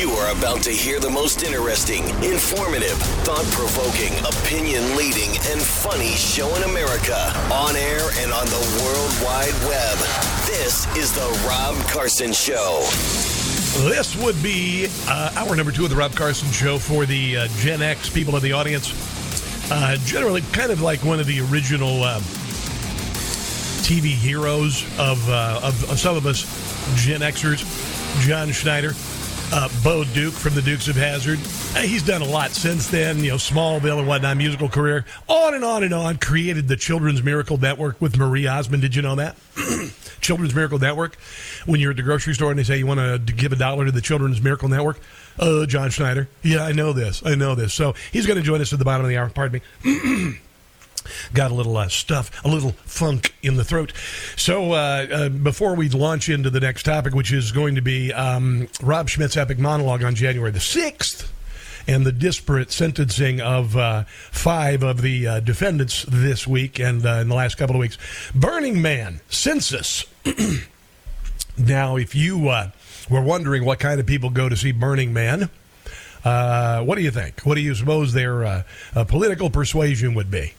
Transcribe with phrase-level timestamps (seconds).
[0.00, 6.12] You are about to hear the most interesting, informative, thought provoking, opinion leading, and funny
[6.12, 9.98] show in America on air and on the World Wide Web.
[10.46, 12.80] This is The Rob Carson Show.
[13.90, 17.48] This would be uh, hour number two of the Rob Carson Show for the uh,
[17.58, 18.94] Gen X people in the audience.
[19.70, 22.20] Uh, generally, kind of like one of the original uh,
[23.84, 26.44] TV heroes of, uh, of, of some of us
[26.96, 27.60] Gen Xers,
[28.26, 28.94] John Schneider.
[29.52, 31.38] Uh, Bo Duke from the Dukes of Hazzard.
[31.84, 35.64] He's done a lot since then, you know, Smallville and whatnot, musical career, on and
[35.64, 36.18] on and on.
[36.18, 38.80] Created the Children's Miracle Network with Marie Osmond.
[38.80, 39.36] Did you know that?
[40.20, 41.16] Children's Miracle Network.
[41.66, 43.86] When you're at the grocery store and they say you want to give a dollar
[43.86, 45.00] to the Children's Miracle Network,
[45.40, 46.28] uh, John Schneider.
[46.42, 47.20] Yeah, I know this.
[47.26, 47.74] I know this.
[47.74, 49.30] So he's going to join us at the bottom of the hour.
[49.30, 50.38] Pardon me.
[51.32, 53.92] got a little uh, stuff, a little funk in the throat.
[54.36, 58.12] So uh, uh, before we launch into the next topic, which is going to be
[58.12, 61.30] um, Rob Schmidt's epic monologue on January the 6th,
[61.86, 67.14] and the disparate sentencing of uh, five of the uh, defendants this week and uh,
[67.14, 67.98] in the last couple of weeks.
[68.34, 70.04] Burning Man, census.
[71.58, 72.70] now, if you were
[73.22, 75.50] wondering what kind of people go to see Burning Man,
[76.22, 77.40] what do you think?
[77.40, 78.64] What do you suppose their
[79.08, 80.52] political persuasion would be?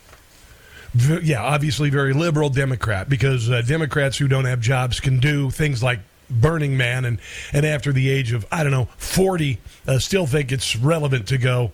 [0.93, 5.81] Yeah, obviously very liberal Democrat because uh, Democrats who don't have jobs can do things
[5.81, 7.19] like Burning Man and,
[7.53, 11.37] and after the age of, I don't know, 40, uh, still think it's relevant to
[11.37, 11.71] go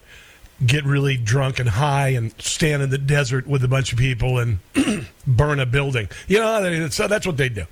[0.65, 4.39] get really drunk and high and stand in the desert with a bunch of people
[4.39, 4.57] and
[5.27, 6.09] burn a building.
[6.27, 7.65] You know, so that's what they do.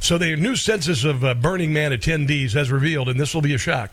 [0.00, 3.54] So the new census of uh, Burning Man attendees has revealed, and this will be
[3.54, 3.92] a shock,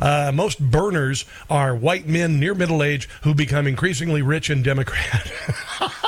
[0.00, 5.32] uh, most burners are white men near middle age who become increasingly rich and Democrat.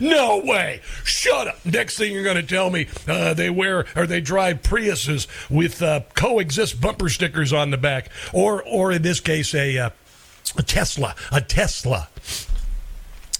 [0.00, 0.80] No way.
[1.04, 1.64] Shut up.
[1.64, 5.82] Next thing you're going to tell me uh, they wear or they drive Priuses with
[5.82, 9.90] uh, coexist bumper stickers on the back, or or in this case a uh,
[10.56, 12.08] a Tesla, a Tesla.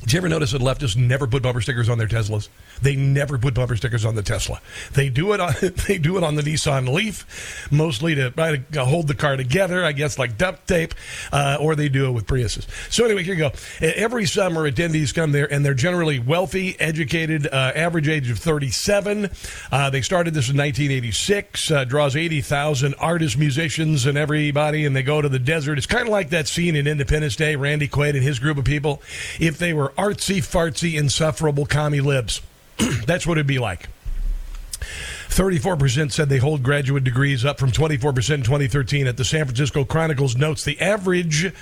[0.01, 2.49] Did you ever notice that leftists never put bumper stickers on their Teslas?
[2.83, 4.61] They never put bumper stickers on the Tesla.
[4.93, 5.55] They do it on
[5.87, 8.31] they do it on the Nissan Leaf, mostly to,
[8.73, 10.95] to hold the car together, I guess, like duct tape,
[11.33, 12.67] uh, or they do it with Priuses.
[12.93, 13.53] So anyway, here you go.
[13.81, 19.31] Every summer, attendees come there, and they're generally wealthy, educated, uh, average age of 37.
[19.71, 21.71] Uh, they started this in 1986.
[21.71, 25.79] Uh, draws 80,000 artists, musicians, and everybody, and they go to the desert.
[25.79, 27.57] It's kind of like that scene in Independence Day.
[27.57, 29.03] Randy Quaid and his group of people.
[29.39, 32.41] If they were artsy, fartsy, insufferable commie libs.
[33.07, 33.89] That's what it'd be like.
[35.35, 39.09] 34% said they hold graduate degrees, up from 24% in 2013.
[39.09, 41.53] At the San Francisco Chronicles notes the average,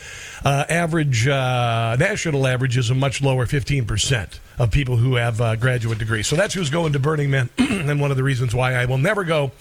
[0.45, 5.57] uh, average uh, national average is a much lower 15% of people who have uh,
[5.57, 6.27] graduate degrees.
[6.27, 8.99] So that's who's going to Burning Man, and one of the reasons why I will
[8.99, 9.53] never go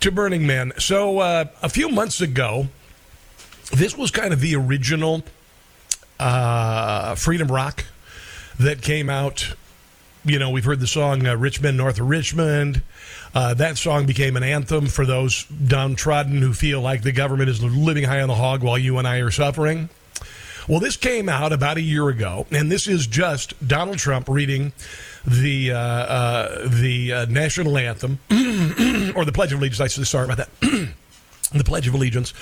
[0.00, 0.72] to Burning Man.
[0.78, 2.68] So uh, a few months ago,
[3.72, 5.22] this was kind of the original
[6.18, 7.84] uh, Freedom Rock
[8.58, 9.54] that came out
[10.24, 12.82] you know, we've heard the song uh, Richmond, North of Richmond.
[13.34, 17.62] Uh, that song became an anthem for those downtrodden who feel like the government is
[17.62, 19.88] living high on the hog while you and I are suffering.
[20.68, 24.72] Well, this came out about a year ago, and this is just Donald Trump reading
[25.26, 28.18] the uh, uh the uh, national anthem
[29.16, 29.80] or the Pledge of Allegiance.
[29.80, 30.48] I sorry about that.
[31.52, 32.34] the Pledge of Allegiance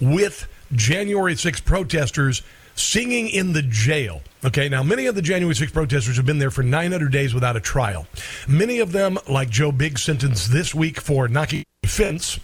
[0.00, 2.42] with January 6 protesters
[2.80, 4.22] singing in the jail.
[4.44, 7.56] Okay, now many of the January 6 protesters have been there for 900 days without
[7.56, 8.06] a trial.
[8.48, 12.40] Many of them, like Joe Biggs, sentenced this week for knocking fence,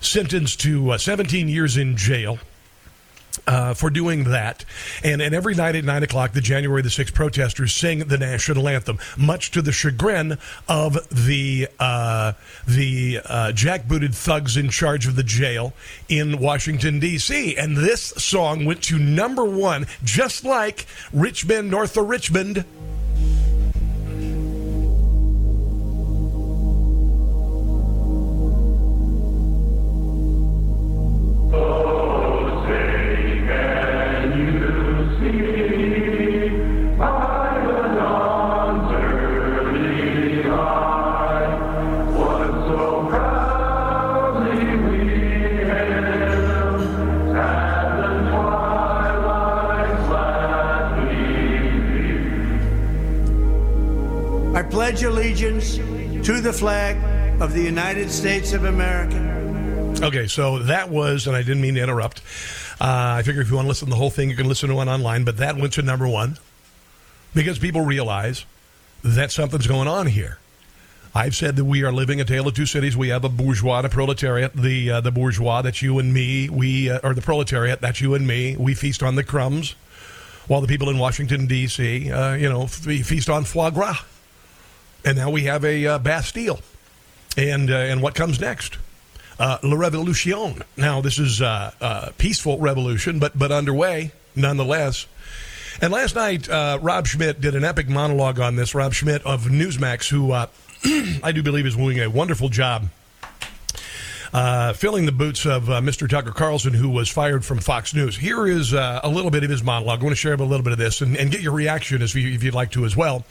[0.00, 2.38] sentenced to uh, 17 years in jail.
[3.46, 4.64] Uh, for doing that.
[5.02, 8.68] And, and every night at 9 o'clock, the January the 6th protesters sing the national
[8.68, 10.38] anthem, much to the chagrin
[10.68, 12.32] of the, uh,
[12.66, 15.72] the uh, jackbooted thugs in charge of the jail
[16.08, 17.56] in Washington, D.C.
[17.56, 22.64] And this song went to number one, just like Richmond, north of Richmond.
[58.10, 60.04] United States of America.
[60.04, 62.22] Okay, so that was, and I didn't mean to interrupt.
[62.80, 64.68] Uh, I figure if you want to listen to the whole thing, you can listen
[64.68, 66.36] to it online, but that went to number one
[67.34, 68.46] because people realize
[69.04, 70.38] that something's going on here.
[71.14, 72.96] I've said that we are living a tale of two cities.
[72.96, 74.54] We have a bourgeois a proletariat.
[74.54, 76.48] The uh, the bourgeois, that's you and me.
[76.48, 78.56] We uh, or the proletariat, that's you and me.
[78.56, 79.74] We feast on the crumbs,
[80.48, 84.04] while the people in Washington D.C., uh, you know, we feast on foie gras
[85.04, 86.60] and now we have a uh, Bastille.
[87.36, 88.78] And uh, and what comes next?
[89.38, 90.62] Uh, La Revolution.
[90.76, 95.06] Now this is a uh, uh, peaceful revolution, but but underway nonetheless.
[95.82, 98.74] And last night, uh, Rob Schmidt did an epic monologue on this.
[98.74, 100.32] Rob Schmidt of Newsmax, who
[101.22, 102.88] I do believe is doing a wonderful job
[104.32, 106.08] uh, filling the boots of uh, Mr.
[106.08, 108.16] Tucker Carlson, who was fired from Fox News.
[108.16, 110.00] Here is uh, a little bit of his monologue.
[110.00, 112.14] I want to share a little bit of this and, and get your reaction if,
[112.14, 113.24] you, if you'd like to as well.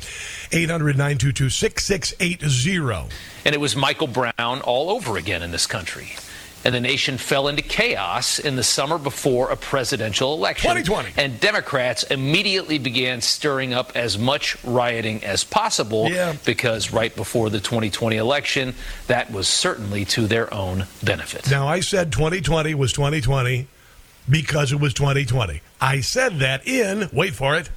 [0.51, 3.09] 800 922 6680.
[3.45, 6.09] And it was Michael Brown all over again in this country
[6.63, 10.69] and the nation fell into chaos in the summer before a presidential election.
[10.69, 11.13] 2020.
[11.17, 16.35] And Democrats immediately began stirring up as much rioting as possible yeah.
[16.45, 18.73] because right before the 2020 election,
[19.07, 21.49] that was certainly to their own benefit.
[21.49, 23.67] Now, I said 2020 was 2020
[24.29, 25.61] because it was 2020.
[25.81, 27.69] I said that in, wait for it,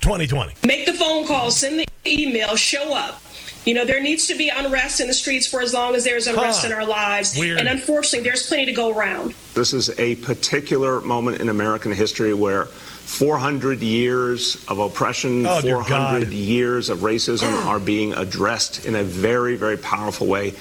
[0.00, 0.54] 2020.
[0.66, 3.22] Make the phone call, send the email, show up.
[3.64, 6.26] You know, there needs to be unrest in the streets for as long as there's
[6.26, 6.68] unrest huh.
[6.68, 7.36] in our lives.
[7.36, 7.58] Weird.
[7.58, 9.34] And unfortunately, there's plenty to go around.
[9.54, 16.28] This is a particular moment in American history where 400 years of oppression, oh, 400
[16.28, 20.54] years of racism are being addressed in a very, very powerful way.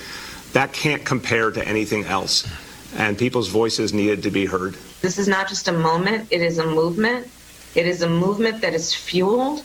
[0.53, 2.47] That can't compare to anything else.
[2.97, 4.75] And people's voices needed to be heard.
[5.01, 7.27] This is not just a moment, it is a movement.
[7.75, 9.63] It is a movement that is fueled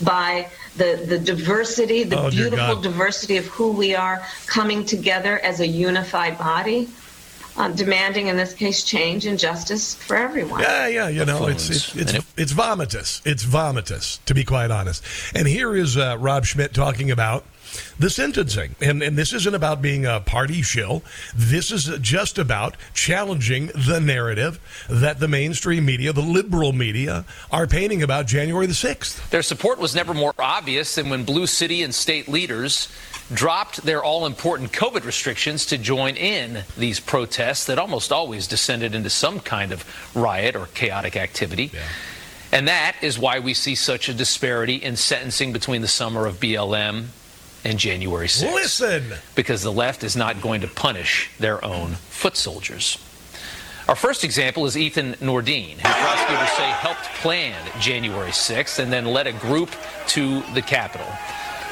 [0.00, 5.60] by the, the diversity, the oh, beautiful diversity of who we are coming together as
[5.60, 6.88] a unified body.
[7.56, 10.60] Uh, demanding, in this case, change and justice for everyone.
[10.60, 13.20] Yeah, yeah, you know, it's it's it's, it's vomitous.
[13.26, 15.02] It's vomitous, to be quite honest.
[15.34, 17.44] And here is uh, Rob Schmidt talking about
[17.98, 18.74] the sentencing.
[18.80, 21.02] And, and this isn't about being a party shill.
[21.34, 27.66] This is just about challenging the narrative that the mainstream media, the liberal media, are
[27.66, 29.28] painting about January the 6th.
[29.30, 32.88] Their support was never more obvious than when Blue City and state leaders
[33.32, 38.94] dropped their all important COVID restrictions to join in these protests that almost always descended
[38.94, 39.84] into some kind of
[40.16, 41.70] riot or chaotic activity.
[41.72, 41.80] Yeah.
[42.52, 46.40] And that is why we see such a disparity in sentencing between the summer of
[46.40, 47.06] BLM
[47.64, 48.54] and January 6th.
[48.54, 49.04] Listen!
[49.34, 52.98] Because the left is not going to punish their own foot soldiers.
[53.88, 59.04] Our first example is Ethan Nordean, who prosecutors say helped plan January 6th and then
[59.04, 59.70] led a group
[60.08, 61.08] to the Capitol.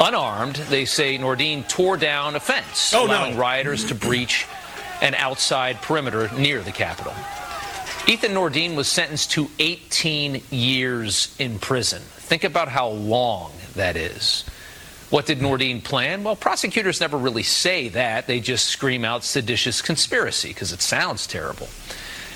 [0.01, 3.41] Unarmed, they say Nordean tore down a fence, oh, allowing no.
[3.41, 4.47] rioters to breach
[5.01, 7.15] an outside perimeter near the Capitol.
[8.09, 12.01] Ethan Nordean was sentenced to 18 years in prison.
[12.03, 14.45] Think about how long that is.
[15.11, 16.23] What did Nordean plan?
[16.23, 18.27] Well, prosecutors never really say that.
[18.27, 21.69] They just scream out seditious conspiracy because it sounds terrible.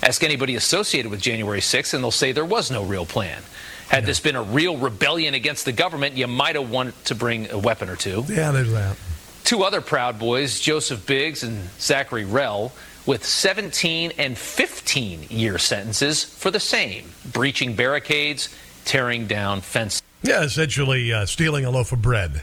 [0.03, 3.43] Ask anybody associated with January 6th, and they'll say there was no real plan.
[3.89, 7.51] Had this been a real rebellion against the government, you might have wanted to bring
[7.51, 8.25] a weapon or two.
[8.27, 8.97] Yeah, there's that.
[9.45, 12.73] Two other Proud Boys, Joseph Biggs and Zachary Rehl,
[13.05, 18.49] with 17 and 15 year sentences for the same breaching barricades,
[18.87, 20.01] tearing down fences.
[20.23, 22.43] Yeah, essentially uh, stealing a loaf of bread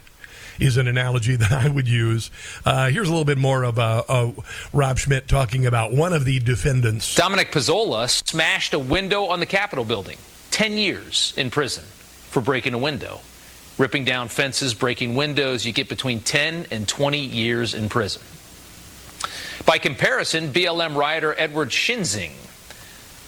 [0.59, 2.31] is an analogy that I would use.
[2.65, 4.31] Uh, here's a little bit more of uh, uh,
[4.73, 7.15] Rob Schmidt talking about one of the defendants.
[7.15, 10.17] Dominic Pezzola smashed a window on the Capitol building.
[10.51, 11.83] 10 years in prison
[12.29, 13.21] for breaking a window.
[13.77, 18.21] Ripping down fences, breaking windows, you get between 10 and 20 years in prison.
[19.65, 22.31] By comparison, BLM rioter Edward Schinzing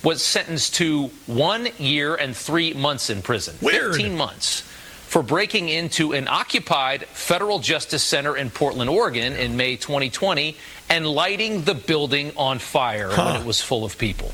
[0.03, 3.55] was sentenced to one year and three months in prison.
[3.61, 3.93] Weird.
[3.95, 4.63] 15 months
[5.11, 10.55] for breaking into an occupied federal justice center in Portland, Oregon in May 2020
[10.89, 14.31] and lighting the building on fire when it was full of people.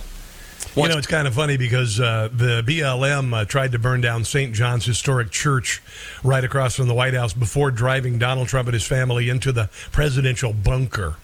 [0.75, 4.23] You know, it's kind of funny because uh, the BLM uh, tried to burn down
[4.23, 4.53] St.
[4.53, 5.81] John's Historic Church
[6.23, 9.71] right across from the White House before driving Donald Trump and his family into the
[9.91, 11.15] presidential bunker.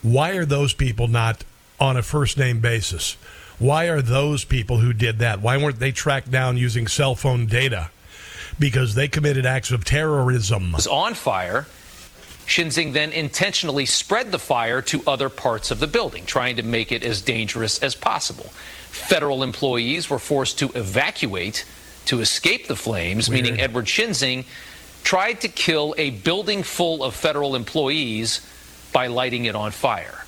[0.00, 1.44] Why are those people not
[1.78, 3.18] on a first name basis?
[3.58, 5.42] Why are those people who did that?
[5.42, 7.90] Why weren't they tracked down using cell phone data?
[8.58, 10.72] Because they committed acts of terrorism.
[10.72, 11.66] was on fire.
[12.46, 16.92] Schinzing then intentionally spread the fire to other parts of the building, trying to make
[16.92, 18.44] it as dangerous as possible.
[18.90, 21.64] Federal employees were forced to evacuate
[22.06, 23.44] to escape the flames, Weird.
[23.44, 24.44] meaning Edward Schinzing
[25.02, 28.40] tried to kill a building full of federal employees
[28.92, 30.24] by lighting it on fire.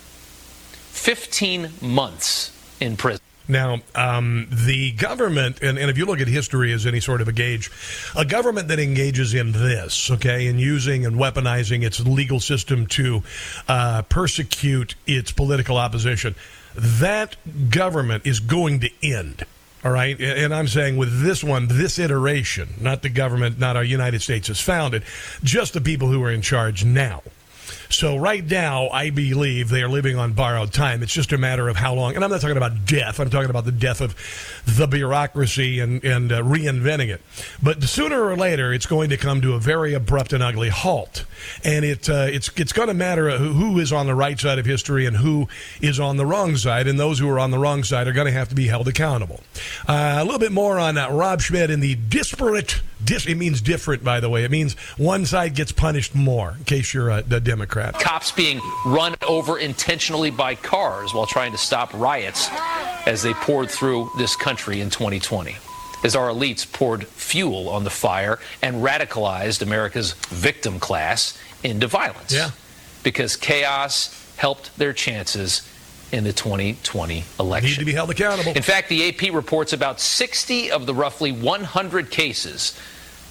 [0.91, 3.21] 15 months in prison.
[3.49, 7.29] Now, um, the government, and, and if you look at history as any sort of
[7.29, 7.71] a gauge,
[8.15, 13.23] a government that engages in this, okay, in using and weaponizing its legal system to
[13.67, 16.35] uh, persecute its political opposition,
[16.75, 17.37] that
[17.71, 19.47] government is going to end.
[19.85, 20.21] All right.
[20.21, 24.49] And I'm saying with this one, this iteration, not the government, not our United States
[24.49, 25.05] has founded,
[25.43, 27.23] just the people who are in charge now.
[27.91, 31.03] So right now, I believe they are living on borrowed time.
[31.03, 32.15] It's just a matter of how long.
[32.15, 33.19] And I'm not talking about death.
[33.19, 34.15] I'm talking about the death of
[34.67, 37.23] the bureaucracy and, and uh, reinventing it.
[37.63, 41.25] But sooner or later, it's going to come to a very abrupt and ugly halt.
[41.65, 44.67] And it uh, it's it's going to matter who is on the right side of
[44.67, 45.49] history and who
[45.81, 46.87] is on the wrong side.
[46.87, 48.89] And those who are on the wrong side are going to have to be held
[48.89, 49.41] accountable.
[49.87, 52.81] Uh, a little bit more on uh, Rob Schmidt and the disparate.
[53.05, 54.45] Dis- it means different, by the way.
[54.45, 56.55] It means one side gets punished more.
[56.59, 57.95] In case you're a, a Democrat.
[57.95, 62.49] Cops being run over intentionally by cars while trying to stop riots
[63.07, 65.57] as they poured through this country in 2020.
[66.05, 72.33] As our elites poured fuel on the fire and radicalized America's victim class into violence.
[72.33, 72.51] Yeah.
[73.03, 75.69] Because chaos helped their chances
[76.13, 77.71] in the 2020 election.
[77.71, 78.53] Need to be held accountable.
[78.53, 82.79] In fact, the AP reports about 60 of the roughly 100 cases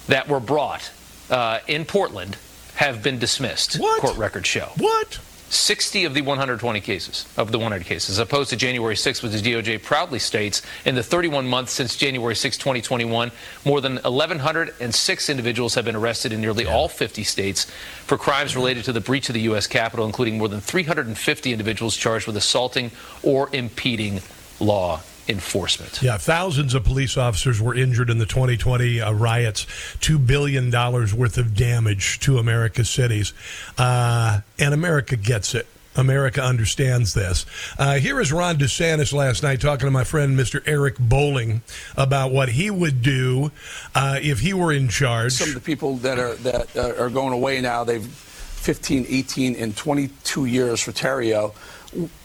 [0.06, 0.90] that were brought
[1.30, 2.36] uh, in Portland
[2.74, 3.78] have been dismissed.
[3.78, 4.00] What?
[4.00, 4.70] Court records show.
[4.76, 5.18] What?
[5.50, 9.32] 60 of the 120 cases, of the 100 cases, as opposed to January 6, which
[9.32, 13.30] the DOJ proudly states in the 31 months since January 6, 2021,
[13.64, 17.64] more than 1,106 individuals have been arrested in nearly all 50 states
[18.04, 19.66] for crimes related to the breach of the U.S.
[19.66, 22.90] Capitol, including more than 350 individuals charged with assaulting
[23.22, 24.20] or impeding
[24.60, 26.02] law enforcement.
[26.02, 29.66] Yeah, thousands of police officers were injured in the 2020 uh, riots.
[30.00, 33.32] $2 billion worth of damage to America's cities.
[33.76, 35.66] Uh, and America gets it.
[35.96, 37.44] America understands this.
[37.76, 40.62] Uh, here is Ron DeSantis last night talking to my friend Mr.
[40.64, 41.62] Eric Bowling
[41.96, 43.50] about what he would do
[43.96, 45.32] uh, if he were in charge.
[45.32, 49.56] Some of the people that are that uh, are going away now, they've 15, 18,
[49.56, 51.54] and 22 years for Tarrio.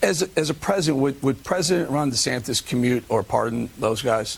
[0.01, 4.37] As a, as a president, would, would President Ron DeSantis commute or pardon those guys?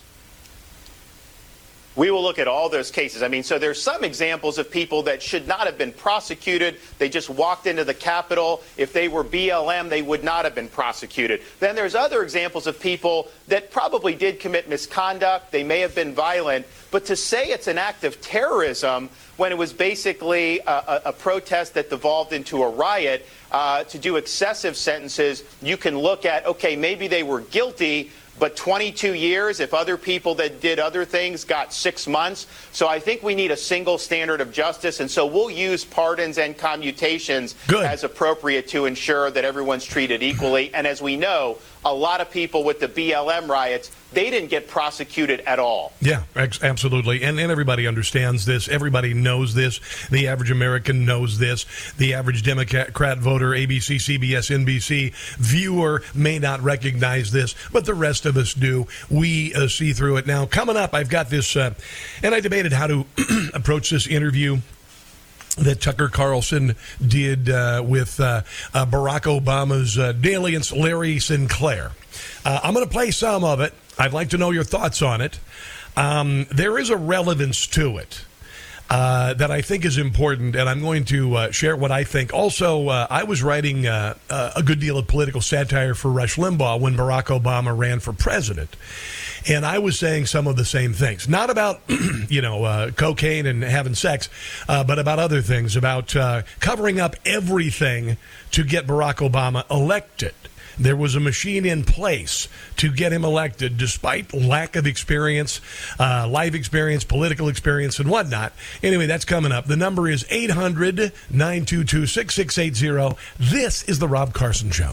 [1.95, 3.23] We will look at all those cases.
[3.23, 6.77] I mean, so there's some examples of people that should not have been prosecuted.
[6.97, 8.61] They just walked into the Capitol.
[8.75, 11.41] If they were BLM, they would not have been prosecuted.
[11.59, 15.51] Then there's other examples of people that probably did commit misconduct.
[15.51, 16.65] They may have been violent.
[16.91, 21.13] But to say it's an act of terrorism when it was basically a, a, a
[21.13, 26.45] protest that devolved into a riot, uh, to do excessive sentences, you can look at,
[26.45, 31.43] okay, maybe they were guilty, but 22 years if other people that did other things
[31.43, 32.47] got six months.
[32.71, 36.37] So I think we need a single standard of justice, and so we'll use pardons
[36.37, 37.85] and commutations Good.
[37.85, 40.73] as appropriate to ensure that everyone's treated equally.
[40.73, 44.67] And as we know, a lot of people with the BLM riots, they didn't get
[44.67, 45.93] prosecuted at all.
[46.01, 47.23] Yeah, absolutely.
[47.23, 48.67] And, and everybody understands this.
[48.67, 49.79] Everybody knows this.
[50.09, 51.65] The average American knows this.
[51.97, 58.25] The average Democrat voter, ABC, CBS, NBC viewer may not recognize this, but the rest
[58.25, 58.87] of us do.
[59.09, 60.25] We uh, see through it.
[60.25, 61.75] Now, coming up, I've got this, uh,
[62.23, 63.05] and I debated how to
[63.53, 64.57] approach this interview
[65.57, 68.41] that Tucker Carlson did uh, with uh,
[68.73, 71.91] uh, Barack Obama's uh, dalliance, Larry Sinclair.
[72.43, 73.73] Uh, I'm going to play some of it.
[73.97, 75.39] I'd like to know your thoughts on it.
[75.95, 78.25] Um, there is a relevance to it.
[78.87, 82.31] Uh, that I think is important, and I'm going to uh, share what I think.
[82.35, 86.35] Also, uh, I was writing uh, uh, a good deal of political satire for Rush
[86.35, 88.75] Limbaugh when Barack Obama ran for president.
[89.47, 91.81] And I was saying some of the same things, not about,
[92.29, 94.29] you know, cocaine and having sex,
[94.67, 96.15] but about other things, about
[96.59, 98.17] covering up everything
[98.51, 100.33] to get Barack Obama elected.
[100.77, 105.61] There was a machine in place to get him elected, despite lack of experience,
[105.99, 108.53] uh, life experience, political experience, and whatnot.
[108.83, 109.65] Anyway, that's coming up.
[109.65, 113.17] The number is 800 922 6680.
[113.39, 114.91] This is The Rob Carson Show.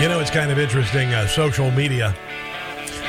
[0.00, 1.14] You know, it's kind of interesting.
[1.14, 2.14] Uh, social media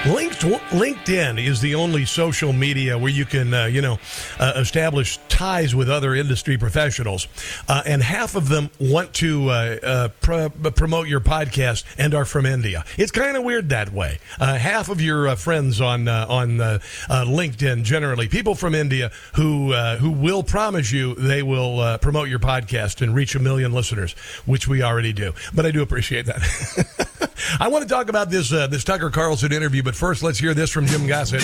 [0.08, 4.00] LinkedIn is the only social media where you can, uh, you know,
[4.40, 7.28] uh, establish ties with other industry professionals,
[7.68, 12.24] uh, and half of them want to uh, uh, pro- promote your podcast and are
[12.24, 12.86] from India.
[12.98, 14.20] It's kind of weird that way.
[14.40, 20.44] Uh, half of your friends on on LinkedIn, generally people from India who who will
[20.44, 24.14] promise you they will promote your podcast and reach a million listeners,
[24.46, 25.34] which we already do.
[25.54, 27.18] But I do appreciate that.
[27.60, 30.70] I want to talk about this this Tucker Carlson interview but first, let's hear this
[30.70, 31.42] from Jim Gossett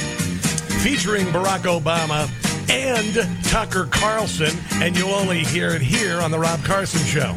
[0.84, 2.30] featuring Barack Obama
[2.70, 7.36] and Tucker Carlson, and you'll only hear it here on The Rob Carson Show.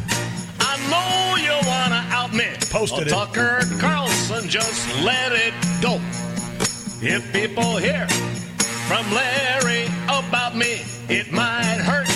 [0.59, 2.45] I know you want to out me.
[2.69, 5.99] Posted well, Tucker Carlson, just let it go.
[7.01, 8.07] If people hear
[8.87, 12.07] from Larry about me, it might hurt.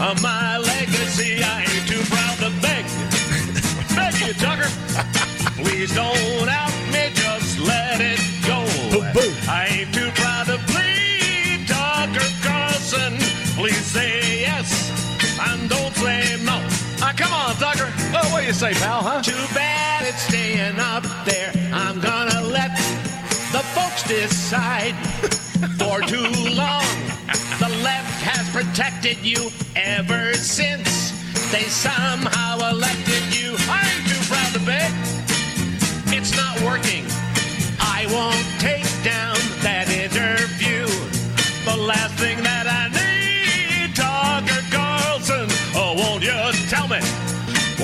[0.00, 2.84] Uh, my legacy, I ain't too proud to beg.
[3.96, 4.70] beg you, Tucker.
[5.62, 6.73] Please don't out
[9.14, 9.34] boom.
[9.48, 13.16] I ain't too proud to plead, Tucker Carlson.
[13.56, 14.68] Please say yes
[15.40, 16.58] and don't say no.
[17.00, 17.90] Ah, come on, Tucker.
[18.12, 19.22] Oh, what do you say, pal, huh?
[19.22, 21.52] Too bad it's staying up there.
[21.72, 22.76] I'm gonna let
[23.54, 24.94] the folks decide.
[25.78, 26.84] For too long,
[27.58, 31.10] the left has protected you ever since
[31.50, 33.56] they somehow elected you.
[33.70, 34.92] I ain't too proud to beg
[36.16, 37.04] it's not working.
[37.80, 40.86] I won't take down that interview.
[41.66, 45.46] The last thing that I need, Tucker Carlson.
[45.76, 46.32] Oh, won't you
[46.70, 47.00] tell me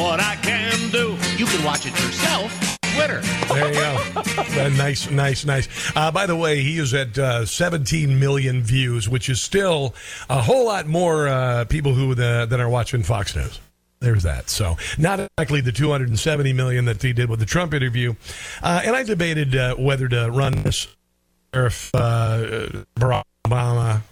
[0.01, 1.19] what I can do?
[1.37, 2.79] You can watch it yourself.
[2.95, 3.21] Twitter.
[3.53, 4.23] There you go.
[4.65, 5.69] uh, nice, nice, nice.
[5.95, 9.95] Uh, by the way, he is at uh, 17 million views, which is still
[10.31, 13.61] a whole lot more uh, people who uh, than are watching Fox News
[14.01, 14.49] there's that.
[14.49, 18.15] So not exactly the 270 million that he did with the Trump interview.
[18.63, 20.87] Uh, and I debated uh, whether to run this
[21.53, 24.03] if uh, Barack Obama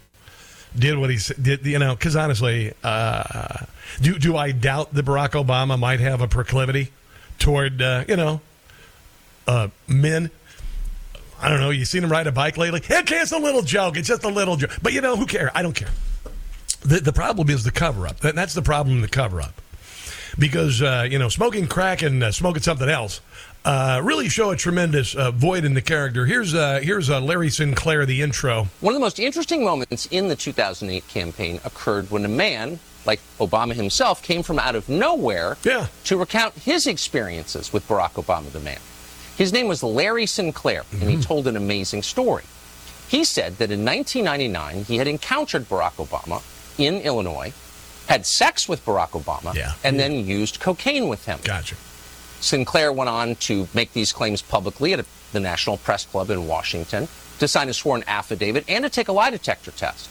[0.77, 1.65] did what he did.
[1.65, 3.65] You know, because honestly, uh,
[4.01, 6.91] do do I doubt that Barack Obama might have a proclivity
[7.37, 8.41] toward uh, you know
[9.47, 10.31] uh, men?
[11.41, 11.69] I don't know.
[11.69, 12.81] You seen him ride a bike lately?
[12.91, 13.95] Okay, it's a little joke.
[13.95, 14.71] It's just a little joke.
[14.81, 15.51] But you know, who cares?
[15.55, 15.89] I don't care.
[16.81, 18.19] The, the problem is the cover up.
[18.19, 19.01] That, that's the problem.
[19.01, 19.61] The cover up
[20.39, 23.21] because uh, you know smoking crack and uh, smoking something else
[23.65, 26.25] uh, really show a tremendous uh, void in the character.
[26.25, 28.67] Here's uh, here's uh, Larry Sinclair, the intro.
[28.79, 33.19] One of the most interesting moments in the 2008 campaign occurred when a man like
[33.39, 35.87] Obama himself came from out of nowhere yeah.
[36.05, 38.79] to recount his experiences with Barack Obama, the man.
[39.37, 41.01] His name was Larry Sinclair, mm-hmm.
[41.01, 41.23] and he mm-hmm.
[41.23, 42.43] told an amazing story.
[43.07, 46.43] He said that in 1999 he had encountered Barack Obama
[46.77, 47.53] in Illinois
[48.09, 49.73] had sex with Barack Obama, yeah.
[49.83, 50.07] and yeah.
[50.07, 51.39] then used cocaine with him.
[51.43, 51.75] Gotcha.
[52.41, 57.07] Sinclair went on to make these claims publicly at the National Press Club in Washington,
[57.37, 60.09] to sign a sworn affidavit, and to take a lie detector test.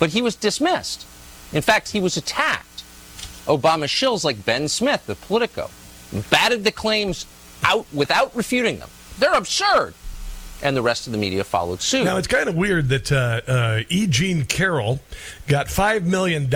[0.00, 1.06] But he was dismissed.
[1.52, 2.82] In fact, he was attacked.
[3.46, 5.70] Obama shills like Ben Smith of Politico
[6.30, 7.24] batted the claims
[7.62, 8.90] out without refuting them.
[9.20, 9.94] They're absurd
[10.62, 12.04] and the rest of the media followed suit.
[12.04, 14.06] Now, it's kind of weird that uh, uh, E.
[14.06, 15.00] Jean Carroll
[15.46, 16.48] got $5 million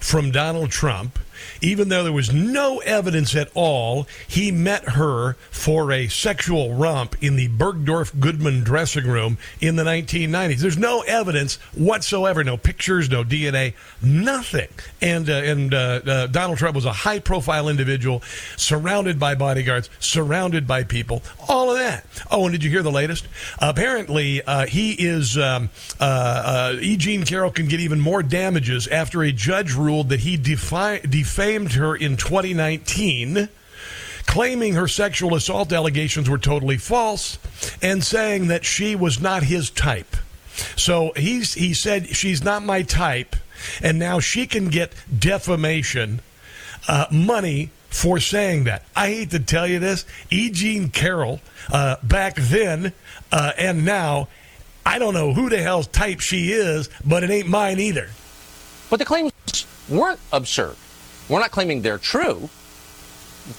[0.00, 1.18] from Donald Trump
[1.62, 7.16] even though there was no evidence at all, he met her for a sexual romp
[7.22, 10.58] in the Bergdorf Goodman dressing room in the 1990s.
[10.58, 14.68] There's no evidence whatsoever, no pictures, no DNA, nothing.
[15.00, 18.22] And uh, and uh, uh, Donald Trump was a high profile individual,
[18.56, 22.04] surrounded by bodyguards, surrounded by people, all of that.
[22.30, 23.26] Oh, and did you hear the latest?
[23.58, 25.70] apparently, uh, he is um,
[26.00, 26.96] uh, uh, E.
[26.96, 31.94] Jean Carroll can get even more damages after a judge ruled that he defamed her
[31.94, 33.48] in 2019
[34.26, 37.38] claiming her sexual assault allegations were totally false
[37.82, 40.16] and saying that she was not his type.
[40.76, 43.36] So he's, he said, She's not my type,
[43.82, 46.20] and now she can get defamation
[46.88, 48.84] uh, money for saying that.
[48.96, 50.06] I hate to tell you this.
[50.30, 50.50] E.
[50.50, 52.92] Jean Carroll, uh, back then
[53.30, 54.28] uh, and now,
[54.84, 58.08] I don't know who the hell's type she is, but it ain't mine either.
[58.90, 59.32] But the claims
[59.88, 60.76] weren't absurd.
[61.28, 62.50] We're not claiming they're true,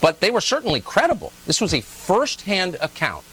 [0.00, 1.32] but they were certainly credible.
[1.46, 3.24] This was a first-hand account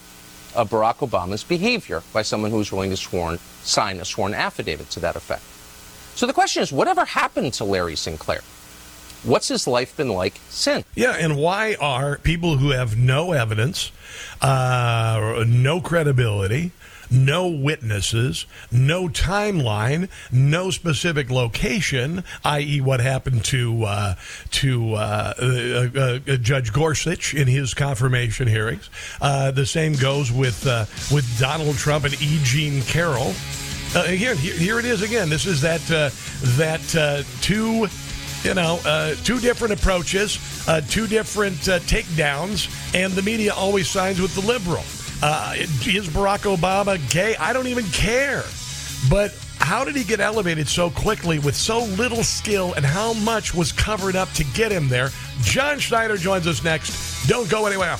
[0.56, 4.90] of Barack Obama's behavior by someone who was willing to sworn, sign a sworn affidavit
[4.92, 5.44] to that effect.
[6.18, 8.42] So the question is, whatever happened to Larry Sinclair?
[9.24, 10.86] What's his life been like since?
[10.96, 13.92] Yeah, and why are people who have no evidence,
[14.42, 16.72] uh, no credibility,
[17.12, 24.16] no witnesses, no timeline, no specific location, i.e., what happened to uh,
[24.52, 28.90] to uh, uh, uh, Judge Gorsuch in his confirmation hearings.
[29.20, 32.40] Uh, the same goes with uh, with Donald Trump and E.
[32.44, 33.34] Jean Carroll.
[33.92, 35.30] Here, here it is again.
[35.30, 37.88] This is that that two
[38.44, 43.88] you know, uh, two different approaches, uh, two different uh, takedowns, and the media always
[43.88, 44.84] sides with the liberal.
[45.24, 47.36] Uh, is Barack Obama gay?
[47.36, 48.44] I don't even care.
[49.10, 53.54] But how did he get elevated so quickly with so little skill, and how much
[53.54, 55.10] was covered up to get him there?
[55.42, 57.28] John Schneider joins us next.
[57.28, 57.98] Don't go anywhere.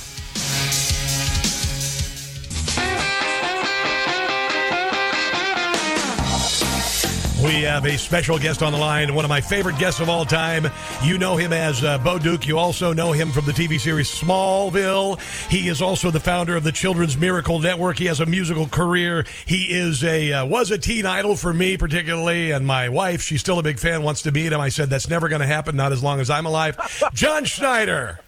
[7.42, 10.24] We have a special guest on the line, one of my favorite guests of all
[10.24, 10.68] time.
[11.02, 12.46] You know him as uh, Bo Duke.
[12.46, 15.20] You also know him from the TV series Smallville.
[15.50, 17.98] He is also the founder of the Children's Miracle Network.
[17.98, 19.26] He has a musical career.
[19.44, 23.22] He is a uh, was a teen idol for me, particularly, and my wife.
[23.22, 24.04] She's still a big fan.
[24.04, 24.60] Wants to meet him.
[24.60, 25.74] I said that's never going to happen.
[25.74, 26.78] Not as long as I'm alive.
[27.12, 28.20] John Schneider.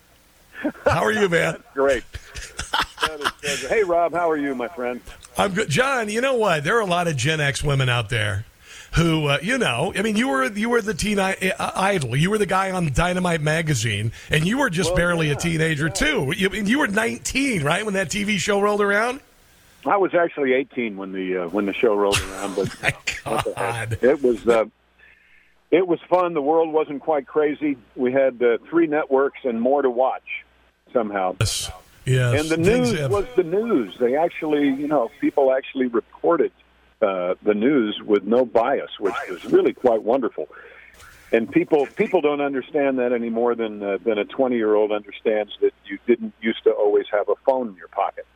[0.86, 1.62] How are you, man?
[1.72, 2.02] Great.
[3.68, 5.00] hey, Rob, how are you, my friend?
[5.38, 5.68] I'm good.
[5.68, 6.64] John, you know what?
[6.64, 8.44] There are a lot of Gen X women out there
[8.96, 12.14] who, uh, you know, I mean, you were you were the teen I- uh, idol.
[12.16, 15.36] You were the guy on Dynamite magazine, and you were just Well, barely yeah, a
[15.36, 16.32] teenager too.
[16.36, 19.20] You, you were 19, right, when that TV show rolled around.
[19.86, 23.14] I was actually 18 when the uh, when the show rolled around, but
[23.56, 23.98] God.
[24.00, 24.64] it was uh,
[25.70, 26.32] it was fun.
[26.34, 27.76] The world wasn't quite crazy.
[27.96, 30.44] We had uh, three networks and more to watch
[30.92, 31.36] somehow.
[31.40, 31.70] Yes.
[32.06, 32.40] Yes.
[32.40, 33.96] And the news have- was the news.
[33.98, 36.52] They actually, you know, people actually reported
[37.04, 40.48] uh, the news with no bias, which was really quite wonderful.
[41.32, 44.92] And people people don't understand that any more than uh, than a 20 year old
[44.92, 48.26] understands that you didn't used to always have a phone in your pocket.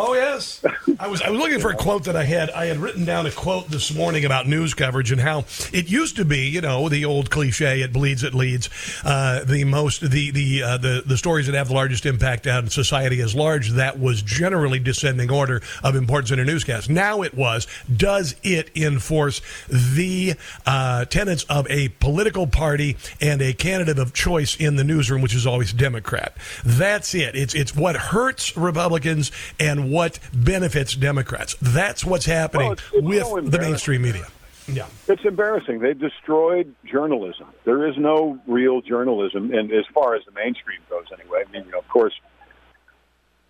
[0.00, 0.64] Oh yes,
[1.00, 2.50] I was I was looking for a quote that I had.
[2.50, 5.40] I had written down a quote this morning about news coverage and how
[5.72, 8.70] it used to be, you know, the old cliche: "It bleeds, it leads."
[9.04, 12.68] Uh, the most the the uh, the the stories that have the largest impact on
[12.68, 13.70] society as large.
[13.70, 16.88] That was generally descending order of importance in a newscast.
[16.88, 20.34] Now it was: does it enforce the
[20.64, 25.34] uh, tenets of a political party and a candidate of choice in the newsroom, which
[25.34, 26.36] is always Democrat?
[26.64, 27.34] That's it.
[27.34, 31.56] It's it's what hurts Republicans and what benefits Democrats.
[31.60, 34.26] That's what's happening Well, it's- it's with so the mainstream media.
[34.70, 34.86] Yeah.
[35.08, 35.78] It's embarrassing.
[35.80, 37.46] They've destroyed journalism.
[37.64, 41.44] There is no real journalism, and as far as the mainstream goes, anyway.
[41.48, 42.12] I mean, you know, of course,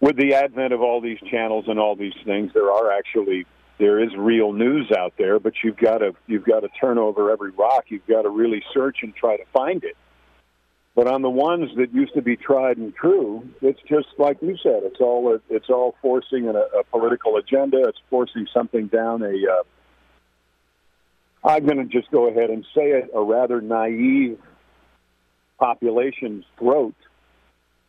[0.00, 3.46] with the advent of all these channels and all these things, there are actually
[3.78, 7.30] there is real news out there, but you've got to you've got to turn over
[7.32, 7.86] every rock.
[7.88, 9.96] You've got to really search and try to find it.
[10.98, 14.56] But on the ones that used to be tried and true, it's just like you
[14.60, 14.82] said.
[14.82, 17.84] It's all it's all forcing a, a political agenda.
[17.86, 19.28] It's forcing something down a.
[19.28, 19.62] Uh,
[21.48, 24.40] I'm going to just go ahead and say it: a rather naive
[25.60, 26.96] population's throat,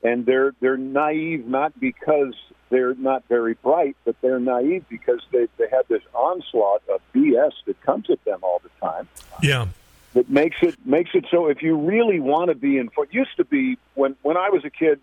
[0.04, 2.36] and they're they're naive not because
[2.70, 7.54] they're not very bright, but they're naive because they they have this onslaught of BS
[7.66, 9.08] that comes at them all the time
[9.42, 9.66] Yeah.
[10.14, 13.46] That makes it makes it so if you really want to be informed used to
[13.46, 15.00] be when when I was a kid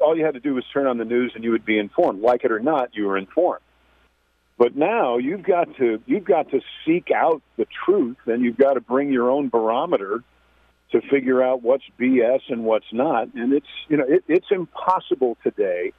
[0.00, 2.20] all you had to do was turn on the news and you would be informed.
[2.20, 3.62] Like it or not you were informed.
[4.56, 8.74] But now you've got to you've got to seek out the truth and you've got
[8.74, 10.24] to bring your own barometer
[10.90, 13.32] to figure out what's BS and what's not.
[13.34, 15.92] And it's you know it, it's impossible today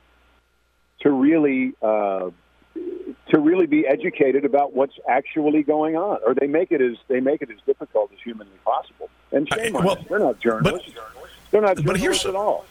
[1.02, 2.32] to really uh,
[3.30, 7.20] to really be educated about what's actually going on, or they make it as they
[7.20, 9.10] make it as difficult as humanly possible.
[9.32, 10.06] And shame on them.
[10.10, 10.92] They're not journalists.
[11.52, 12.66] They're not but here's- journalists at all.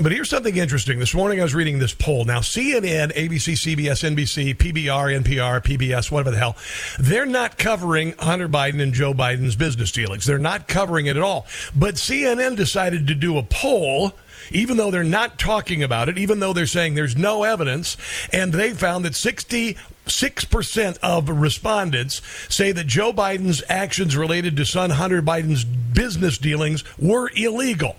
[0.00, 0.98] But here's something interesting.
[0.98, 2.24] This morning I was reading this poll.
[2.24, 6.56] Now, CNN, ABC, CBS, NBC, PBR, NPR, PBS, whatever the hell,
[6.98, 10.24] they're not covering Hunter Biden and Joe Biden's business dealings.
[10.26, 11.46] They're not covering it at all.
[11.76, 14.14] But CNN decided to do a poll.
[14.50, 17.96] Even though they're not talking about it, even though they're saying there's no evidence,
[18.32, 24.90] and they found that 66% of respondents say that Joe Biden's actions related to son
[24.90, 27.96] Hunter Biden's business dealings were illegal.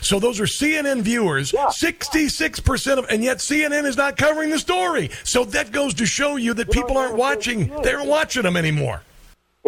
[0.00, 1.66] So those are CNN viewers, yeah.
[1.66, 5.10] 66% of, and yet CNN is not covering the story.
[5.24, 9.02] So that goes to show you that people aren't watching, they aren't watching them anymore.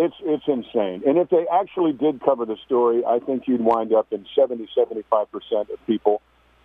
[0.00, 1.02] It's it's insane.
[1.04, 4.68] And if they actually did cover the story, I think you'd wind up in 70,
[4.72, 6.22] 75 percent of people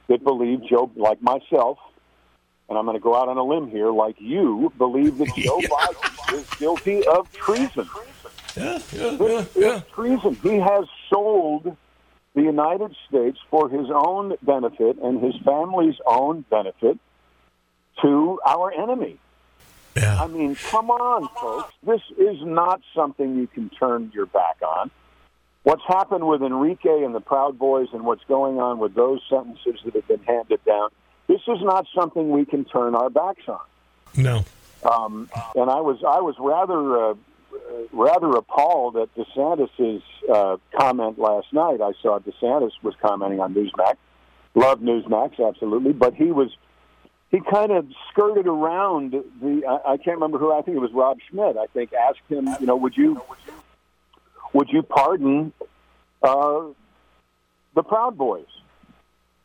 [0.07, 1.79] that believe Joe, like myself,
[2.69, 5.59] and I'm going to go out on a limb here, like you, believe that Joe
[5.61, 7.89] Biden is guilty of treason.
[8.55, 10.35] Yeah, yeah, This is treason.
[10.43, 11.75] He has sold
[12.35, 16.99] the United States for his own benefit and his family's own benefit
[18.03, 19.17] to our enemy.
[20.23, 21.73] I mean, come on, folks.
[21.83, 24.89] This is not something you can turn your back on.
[25.63, 29.79] What's happened with Enrique and the Proud Boys and what's going on with those sentences
[29.85, 30.89] that have been handed down,
[31.27, 33.59] this is not something we can turn our backs on.
[34.15, 34.43] No.
[34.83, 37.13] Um, and I was I was rather uh,
[37.93, 41.79] rather appalled at DeSantis's uh, comment last night.
[41.81, 43.95] I saw DeSantis was commenting on Newsmax.
[44.55, 46.49] Love Newsmax, absolutely, but he was
[47.33, 49.63] he kind of skirted around the.
[49.67, 50.53] I, I can't remember who.
[50.53, 51.57] I think it was Rob Schmidt.
[51.57, 53.19] I think asked him, you know, would you
[54.53, 55.51] would you pardon
[56.21, 56.61] uh,
[57.73, 58.45] the Proud Boys?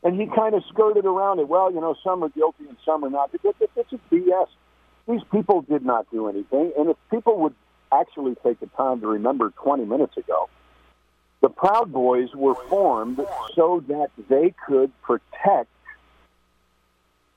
[0.03, 1.49] And he kind of skirted around it.
[1.49, 3.31] Well, you know, some are guilty and some are not.
[3.33, 3.43] It's,
[3.75, 4.47] it's a BS.
[5.09, 6.71] These people did not do anything.
[6.77, 7.55] And if people would
[7.91, 10.47] actually take the time to remember 20 minutes ago,
[11.41, 13.19] the Proud Boys were formed
[13.55, 15.69] so that they could protect,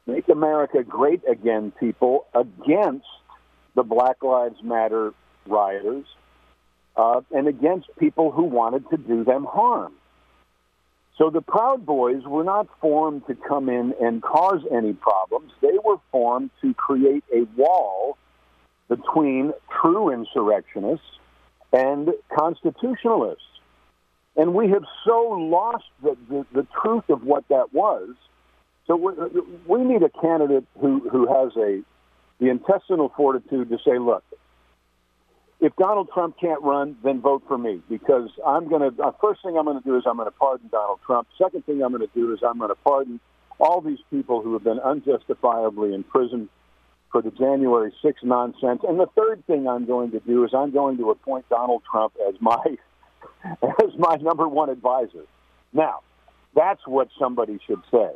[0.06, 3.06] make America great again people against
[3.74, 5.12] the Black Lives Matter
[5.46, 6.06] rioters
[6.96, 9.94] uh, and against people who wanted to do them harm.
[11.18, 15.52] So the Proud Boys were not formed to come in and cause any problems.
[15.60, 18.16] They were formed to create a wall
[18.88, 21.06] between true insurrectionists
[21.72, 23.44] and constitutionalists.
[24.36, 28.10] And we have so lost the, the, the truth of what that was.
[28.86, 29.12] So we,
[29.66, 31.82] we need a candidate who, who has a
[32.40, 34.24] the intestinal fortitude to say, look,
[35.60, 39.02] if Donald Trump can't run, then vote for me because I'm going to.
[39.02, 41.28] Uh, first thing I'm going to do is I'm going to pardon Donald Trump.
[41.40, 43.20] Second thing I'm going to do is I'm going to pardon
[43.60, 46.48] all these people who have been unjustifiably in prison
[47.12, 48.80] for the January 6th nonsense.
[48.88, 52.14] And the third thing I'm going to do is I'm going to appoint Donald Trump
[52.28, 52.58] as my
[53.62, 55.26] as my number one advisor.
[55.72, 56.00] Now,
[56.56, 58.10] that's what somebody should say.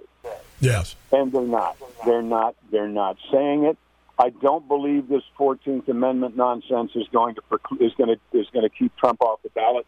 [0.60, 0.96] Yes.
[1.12, 1.76] And they're not.
[2.04, 2.54] They're not.
[2.70, 3.78] They're not saying it.
[4.18, 7.42] I don't believe this Fourteenth Amendment nonsense is going to
[7.84, 9.86] is going to is going to keep Trump off the ballot.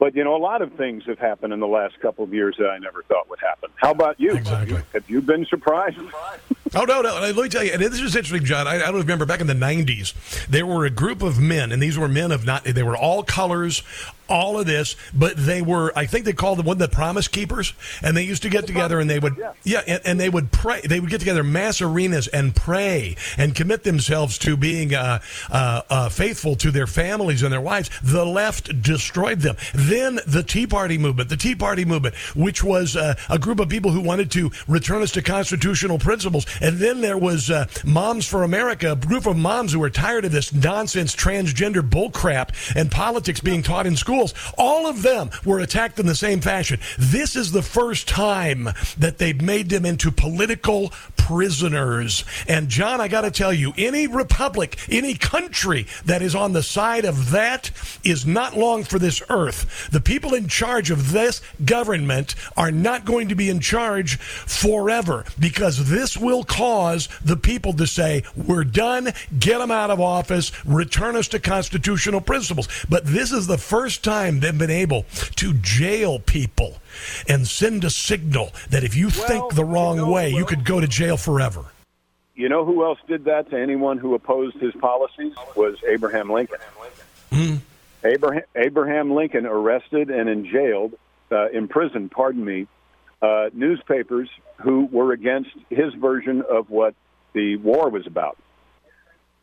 [0.00, 2.56] But you know, a lot of things have happened in the last couple of years
[2.58, 3.70] that I never thought would happen.
[3.76, 4.32] How about you?
[4.32, 4.82] Exactly.
[4.92, 5.98] Have you been surprised?
[6.76, 7.20] Oh no, no!
[7.20, 8.66] Let me tell you, and this is interesting, John.
[8.66, 11.80] I, I don't remember back in the '90s, there were a group of men, and
[11.80, 12.64] these were men of not.
[12.64, 13.84] They were all colors,
[14.28, 15.92] all of this, but they were.
[15.96, 19.00] I think they called them one the Promise Keepers, and they used to get together
[19.00, 20.80] and they would, yeah, and, and they would pray.
[20.80, 25.82] They would get together mass arenas and pray and commit themselves to being uh, uh,
[25.88, 27.90] uh, faithful to their families and their wives.
[28.02, 29.56] The left destroyed them.
[29.74, 33.68] Then the Tea Party movement, the Tea Party movement, which was uh, a group of
[33.68, 36.46] people who wanted to return us to constitutional principles.
[36.60, 40.24] And then there was uh, Moms for America, a group of moms who were tired
[40.24, 44.34] of this nonsense transgender bullcrap and politics being taught in schools.
[44.56, 46.78] All of them were attacked in the same fashion.
[46.98, 50.90] This is the first time that they've made them into political
[51.24, 52.22] prisoners.
[52.46, 56.62] And John, I got to tell you, any republic, any country that is on the
[56.62, 57.70] side of that
[58.04, 59.88] is not long for this earth.
[59.90, 65.24] The people in charge of this government are not going to be in charge forever
[65.40, 70.52] because this will cause the people to say, we're done, get them out of office,
[70.66, 72.68] return us to constitutional principles.
[72.90, 75.06] But this is the first time they've been able
[75.36, 76.76] to jail people
[77.28, 80.64] and send a signal that if you think the wrong you know, way, you could
[80.64, 81.64] go to jail forever.
[82.34, 86.58] You know who else did that to anyone who opposed his policies was Abraham Lincoln.
[88.04, 90.94] Abraham, Abraham Lincoln arrested and in jailed,
[91.32, 92.66] uh, imprisoned, pardon me,
[93.22, 94.28] uh, newspapers
[94.60, 96.94] who were against his version of what
[97.32, 98.36] the war was about.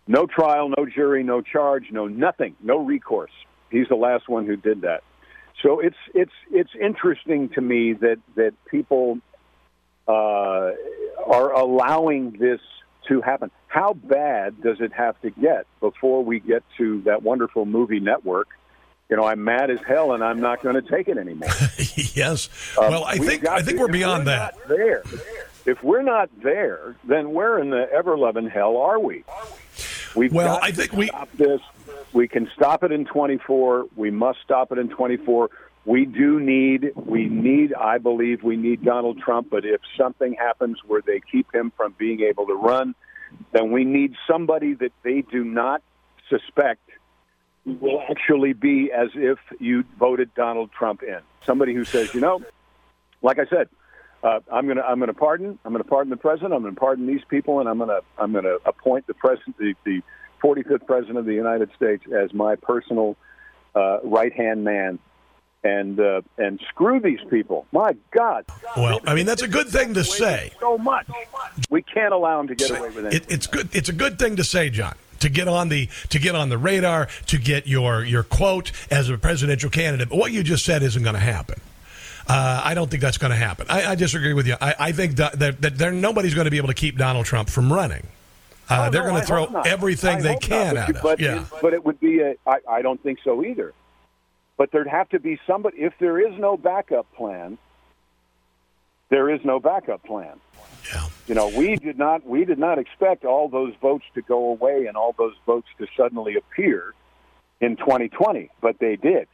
[0.07, 3.31] No trial, no jury, no charge, no nothing, no recourse.
[3.69, 5.03] He's the last one who did that.
[5.61, 9.19] So it's it's it's interesting to me that that people
[10.07, 10.71] uh,
[11.25, 12.59] are allowing this
[13.07, 13.51] to happen.
[13.67, 18.47] How bad does it have to get before we get to that wonderful movie network?
[19.09, 21.49] You know, I'm mad as hell, and I'm not going to take it anymore.
[22.15, 22.47] yes.
[22.77, 24.55] Um, well, I think I think to- we're beyond we're that.
[24.67, 25.03] there.
[25.65, 29.23] If we're not there, then where in the ever loving hell are we?
[30.15, 31.61] We've Well, got I to think we- stop this.
[32.13, 33.85] We can stop it in 24.
[33.95, 35.49] We must stop it in 24.
[35.85, 39.49] We do need, we need, I believe, we need Donald Trump.
[39.49, 42.93] But if something happens where they keep him from being able to run,
[43.51, 45.81] then we need somebody that they do not
[46.29, 46.81] suspect
[47.65, 51.19] will actually be as if you voted Donald Trump in.
[51.45, 52.41] Somebody who says, you know,
[53.21, 53.69] like I said,
[54.23, 56.53] uh, I'm going to I'm going to pardon I'm going to pardon the president.
[56.53, 59.15] I'm going to pardon these people, and I'm going to I'm going to appoint the
[59.15, 60.01] president, the, the
[60.43, 63.15] 45th president of the United States, as my personal
[63.75, 64.99] uh, right hand man
[65.63, 67.67] and uh, and screw these people.
[67.71, 68.45] My God.
[68.75, 70.51] Well, I mean that's a good thing to say.
[70.59, 71.07] So much.
[71.69, 73.13] We can't allow them to get away with it.
[73.13, 73.69] It, it's good.
[73.75, 74.95] It's a good thing to say, John.
[75.19, 79.09] To get on the to get on the radar, to get your your quote as
[79.09, 80.09] a presidential candidate.
[80.09, 81.61] But what you just said isn't going to happen.
[82.27, 83.65] Uh, I don't think that's going to happen.
[83.69, 84.55] I, I, disagree with you.
[84.61, 87.49] I, I think that, that, that nobody's going to be able to keep Donald Trump
[87.49, 88.07] from running.
[88.71, 91.01] Uh, Oh, they're no, going to throw everything I they can not, at us.
[91.01, 91.45] but, yeah.
[91.61, 92.35] but it would be a.
[92.47, 93.73] I, I don't think so either.
[94.57, 95.77] But there'd have to be somebody.
[95.79, 97.57] If there is no backup plan,
[99.09, 100.39] there is no backup plan.
[100.93, 101.07] Yeah.
[101.27, 104.85] You know, we did not we did not expect all those votes to go away
[104.87, 106.93] and all those votes to suddenly appear
[107.59, 109.27] in 2020, but they did.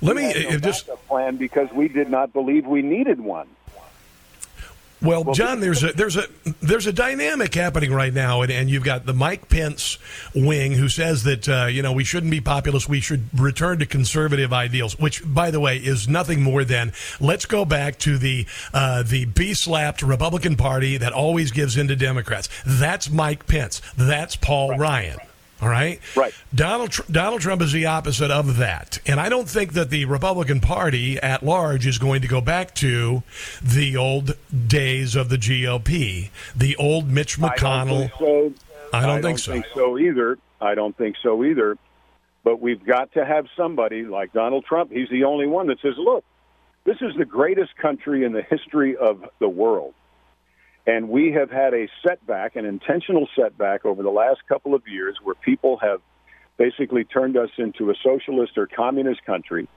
[0.00, 3.48] Let We me no just plan because we did not believe we needed one.
[5.02, 6.26] Well, John, there's a there's a
[6.60, 9.98] there's a dynamic happening right now, and, and you've got the Mike Pence
[10.34, 13.86] wing who says that uh, you know we shouldn't be populist, we should return to
[13.86, 18.46] conservative ideals, which, by the way, is nothing more than let's go back to the
[18.72, 22.48] uh, the be slapped Republican Party that always gives in to Democrats.
[22.64, 23.82] That's Mike Pence.
[23.96, 25.18] That's Paul Ryan.
[25.62, 26.00] All right.
[26.16, 26.34] Right.
[26.52, 30.06] Donald Tr- Donald Trump is the opposite of that, and I don't think that the
[30.06, 33.22] Republican Party at large is going to go back to
[33.62, 37.62] the old days of the GOP, the old Mitch McConnell.
[37.62, 38.52] I don't think so.
[38.92, 39.62] I don't think so.
[39.72, 40.36] so either.
[40.60, 41.78] I don't think so either.
[42.42, 44.90] But we've got to have somebody like Donald Trump.
[44.90, 46.24] He's the only one that says, "Look,
[46.82, 49.94] this is the greatest country in the history of the world."
[50.86, 55.16] And we have had a setback, an intentional setback over the last couple of years
[55.22, 56.00] where people have
[56.56, 59.68] basically turned us into a socialist or communist country.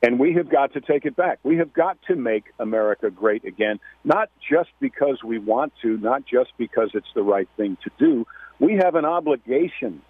[0.00, 1.40] And we have got to take it back.
[1.42, 6.24] We have got to make America great again, not just because we want to, not
[6.24, 8.24] just because it's the right thing to do.
[8.60, 10.02] We have an obligation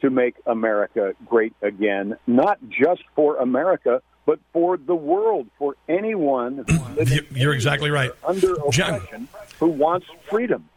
[0.00, 6.64] to make America great again, not just for America, but for the world, for anyone
[7.32, 8.12] You're exactly right.
[8.24, 8.94] under John.
[8.94, 10.68] oppression who wants freedom.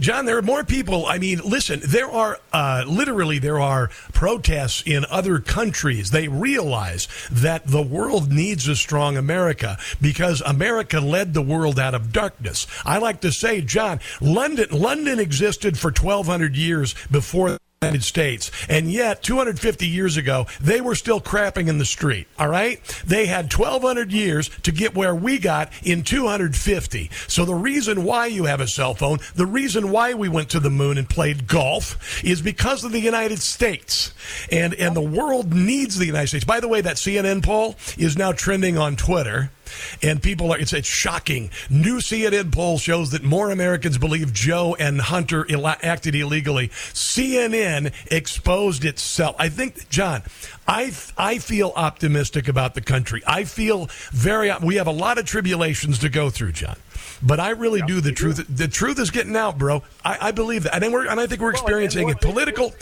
[0.00, 1.06] John, there are more people.
[1.06, 6.10] I mean, listen, there are uh, literally there are protests in other countries.
[6.10, 11.94] They realize that the world needs a strong America because America led the world out
[11.94, 12.66] of darkness.
[12.84, 18.50] I like to say, John, London London existed for 1200 years before United States.
[18.68, 22.28] And yet, 250 years ago, they were still crapping in the street.
[22.38, 22.78] All right?
[23.06, 27.10] They had 1,200 years to get where we got in 250.
[27.26, 30.60] So the reason why you have a cell phone, the reason why we went to
[30.60, 34.12] the moon and played golf is because of the United States.
[34.52, 36.44] And, and the world needs the United States.
[36.44, 39.52] By the way, that CNN poll is now trending on Twitter.
[40.02, 41.50] And people are, it's, it's shocking.
[41.68, 46.68] New CNN poll shows that more Americans believe Joe and Hunter Ill- acted illegally.
[46.68, 49.36] CNN exposed itself.
[49.38, 50.22] I think, John,
[50.66, 53.22] I, I feel optimistic about the country.
[53.26, 56.76] I feel very, we have a lot of tribulations to go through, John.
[57.22, 58.00] But I really do.
[58.00, 59.82] The truth, the truth is getting out, bro.
[60.04, 60.82] I, I believe that.
[60.82, 62.72] And, we're, and I think we're experiencing a political.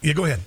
[0.00, 0.40] Yeah, go ahead.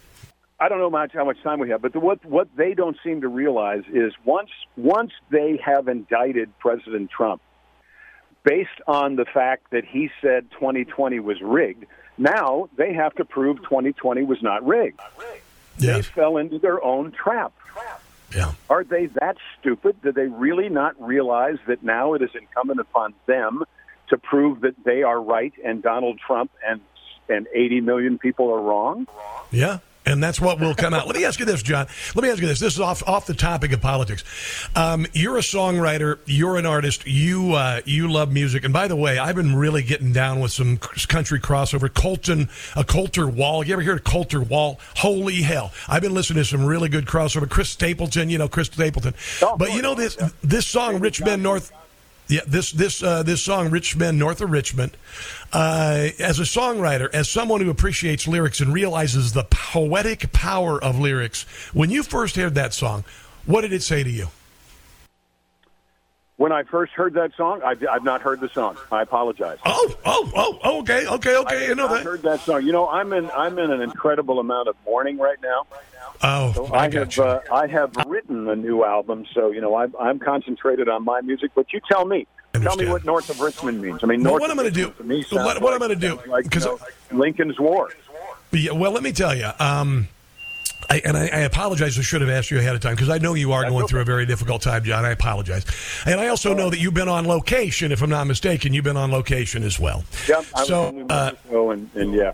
[0.60, 2.98] I don't know much how much time we have, but the, what what they don't
[3.04, 7.42] seem to realize is once once they have indicted President Trump
[8.44, 11.86] based on the fact that he said 2020 was rigged,
[12.18, 15.00] now they have to prove 2020 was not rigged.
[15.78, 17.54] They fell into their own trap.
[18.36, 18.54] Yeah.
[18.70, 20.02] Are they that stupid?
[20.02, 23.64] Do they really not realize that now it is incumbent upon them
[24.10, 26.82] to prove that they are right and Donald Trump and
[27.30, 29.08] and 80 million people are wrong?
[29.52, 29.80] Yeah.
[30.08, 31.06] And that's what will come out.
[31.06, 31.86] Let me ask you this, John.
[32.16, 32.62] Let me ask you this.
[32.62, 34.24] This is off off the topic of politics.
[34.74, 36.20] Um, you're a songwriter.
[36.26, 37.06] You're an artist.
[37.06, 38.64] You uh, you love music.
[38.64, 41.94] And by the way, I've been really getting down with some country crossover.
[41.94, 43.66] Colton, a Colter Wall.
[43.66, 44.80] You ever hear of Colter Wall?
[44.96, 45.74] Holy hell!
[45.90, 47.50] I've been listening to some really good crossover.
[47.50, 48.30] Chris Stapleton.
[48.30, 49.14] You know Chris Stapleton.
[49.58, 51.74] but you know this this song, Rich Men North.
[52.30, 54.98] Yeah, this this uh, this song, "Rich Men North of Richmond."
[55.54, 61.00] Uh, as a songwriter, as someone who appreciates lyrics and realizes the poetic power of
[61.00, 63.06] lyrics, when you first heard that song,
[63.46, 64.28] what did it say to you?
[66.36, 68.78] When I first heard that song, I've, I've not heard the song.
[68.92, 69.58] I apologize.
[69.66, 71.66] Oh, oh, oh, okay, okay, okay.
[71.66, 72.04] I You know that.
[72.04, 72.64] heard that song.
[72.64, 75.66] You know, I'm in I'm in an incredible amount of mourning right now.
[76.24, 79.76] Oh, So I I, have uh, I have written a new album, so you know
[79.76, 81.52] I'm, I'm concentrated on my music.
[81.56, 84.00] But you tell me, tell me what North of Richmond means.
[84.04, 86.28] I mean, Well, what I'm gonna do- me sounds what- what I'm gonna do, sounds
[86.28, 86.80] like you 'cause- know,
[87.12, 87.90] Lincoln's War.
[88.52, 89.50] Yeah, well, let me tell you.
[89.60, 90.08] Um,
[90.90, 92.00] I, and I, I apologize.
[92.00, 94.00] I should have asked you ahead of time because I know you are going through
[94.02, 95.04] a very difficult time, John.
[95.04, 95.66] I apologize.
[96.06, 97.92] And I also know that you've been on location.
[97.92, 100.06] If I'm not mistaken, you've been on location as well.
[100.30, 102.32] Yeah, I So, uh, and, and yeah.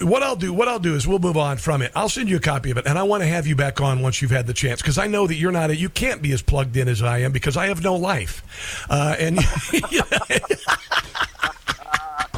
[0.00, 1.92] What I'll do, what I'll do is we'll move on from it.
[1.94, 4.02] I'll send you a copy of it, and I want to have you back on
[4.02, 6.42] once you've had the chance because I know that you're not, you can't be as
[6.42, 9.38] plugged in as I am because I have no life, uh, and.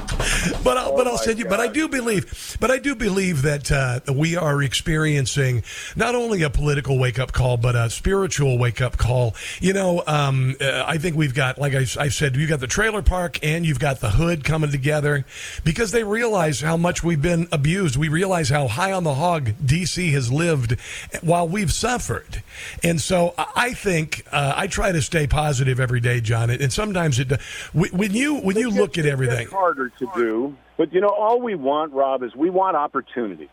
[0.65, 1.47] but I'll, but I'll send you.
[1.47, 5.63] But I do believe, but I do believe that uh, we are experiencing
[5.95, 9.35] not only a political wake up call, but a spiritual wake up call.
[9.61, 12.67] You know, um, uh, I think we've got, like I, I said, you've got the
[12.67, 15.25] trailer park and you've got the hood coming together
[15.65, 17.97] because they realize how much we've been abused.
[17.97, 20.79] We realize how high on the hog DC has lived
[21.23, 22.43] while we've suffered,
[22.83, 26.51] and so I think uh, I try to stay positive every day, John.
[26.51, 27.41] And sometimes it
[27.73, 29.45] when you when you look at everything.
[29.45, 30.36] It's harder to do,
[30.77, 33.49] but you know, all we want, Rob, is we want opportunity.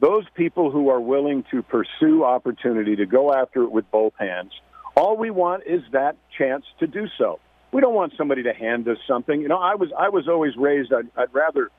[0.00, 4.52] Those people who are willing to pursue opportunity to go after it with both hands,
[4.94, 7.38] all we want is that chance to do so.
[7.72, 9.40] We don't want somebody to hand us something.
[9.40, 10.92] You know, I was I was always raised.
[10.92, 11.70] I'd, I'd rather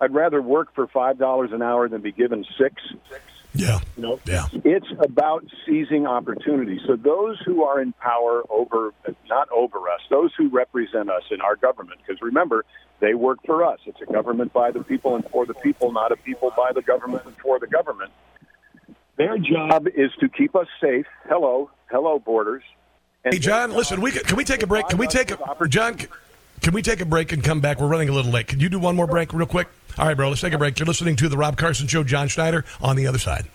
[0.00, 2.74] I'd rather work for five dollars an hour than be given six.
[3.54, 3.78] Yeah.
[3.96, 4.46] You know, yeah.
[4.64, 6.80] it's about seizing opportunity.
[6.86, 8.92] So those who are in power over,
[9.28, 12.64] not over us, those who represent us in our government, because remember,
[13.04, 13.80] they work for us.
[13.84, 16.80] It's a government by the people and for the people, not a people by the
[16.80, 18.10] government and for the government.
[19.16, 21.06] Their job is to keep us safe.
[21.28, 22.62] Hello, hello, borders.
[23.22, 24.88] Hey, John, listen, we uh, can, can we take a break?
[24.88, 25.98] Can we take a John?
[26.62, 27.78] Can we take a break and come back?
[27.78, 28.46] We're running a little late.
[28.46, 29.68] Can you do one more break, real quick?
[29.98, 30.30] All right, bro.
[30.30, 30.78] Let's take a break.
[30.78, 32.04] You're listening to the Rob Carson Show.
[32.04, 33.46] John Schneider on the other side.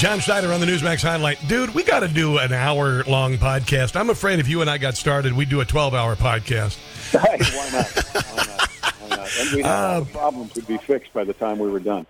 [0.00, 1.46] John Schneider on the Newsmax highlight.
[1.46, 3.96] Dude, we got to do an hour long podcast.
[3.96, 6.78] I'm afraid if you and I got started, we'd do a 12 hour podcast.
[7.10, 7.86] Hey, why not?
[8.32, 8.94] Why not?
[8.98, 9.28] Why not?
[9.38, 12.06] And we have the uh, problems would be fixed by the time we were done.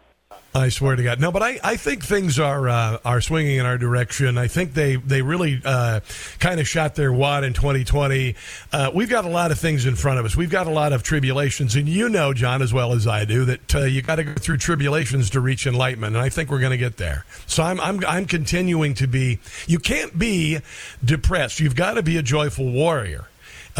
[0.53, 1.30] I swear to God, no.
[1.30, 4.36] But I, I think things are uh, are swinging in our direction.
[4.36, 6.01] I think they they really uh,
[6.40, 8.34] kind of shot their wad in 2020.
[8.72, 10.36] Uh, we've got a lot of things in front of us.
[10.36, 13.44] We've got a lot of tribulations, and you know, John, as well as I do,
[13.44, 16.16] that uh, you got to go through tribulations to reach enlightenment.
[16.16, 17.24] And I think we're going to get there.
[17.46, 19.38] So I'm I'm I'm continuing to be.
[19.68, 20.59] You can't be
[21.05, 21.61] depressed.
[21.61, 23.29] You've got to be a joyful warrior.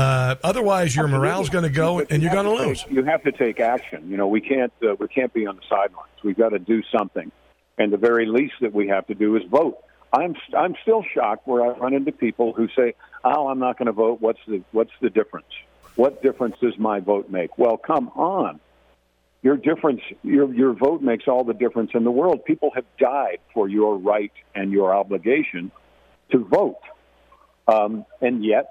[0.01, 2.83] Uh, otherwise, your morale's going to go, But and you you're going to to lose.
[2.85, 4.09] take- You have to take action.
[4.11, 6.09] You know, we can't uh, we can't be on the sidelines.
[6.25, 7.31] We've got to do something,
[7.77, 9.77] and the very least that we have to do is vote.
[10.13, 12.95] I'm I'm still shocked where I run into people who say,
[13.25, 14.21] "Oh, I'm not going to vote.
[14.23, 15.53] What's the what's the difference?
[15.97, 18.59] What difference does my vote make?" Well, come on.
[19.43, 22.45] Your difference, your your vote makes all the difference in the world.
[22.47, 25.71] People have died for your right and your obligation
[26.33, 26.81] to vote,
[27.69, 28.71] um, and yet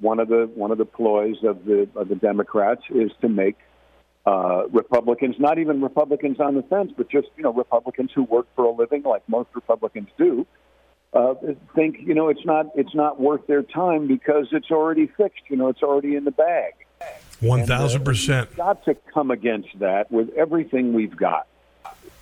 [0.00, 3.56] one of the one of the ploys of the of the Democrats is to make
[4.26, 8.46] uh, Republicans, not even Republicans on the fence, but just you know Republicans who work
[8.56, 10.46] for a living, like most Republicans do,
[11.12, 11.34] uh,
[11.74, 15.42] think you know it's not it's not worth their time because it's already fixed.
[15.48, 16.72] You know, it's already in the bag.
[17.40, 18.54] One thousand percent.
[18.56, 21.46] Got to come against that with everything we've got.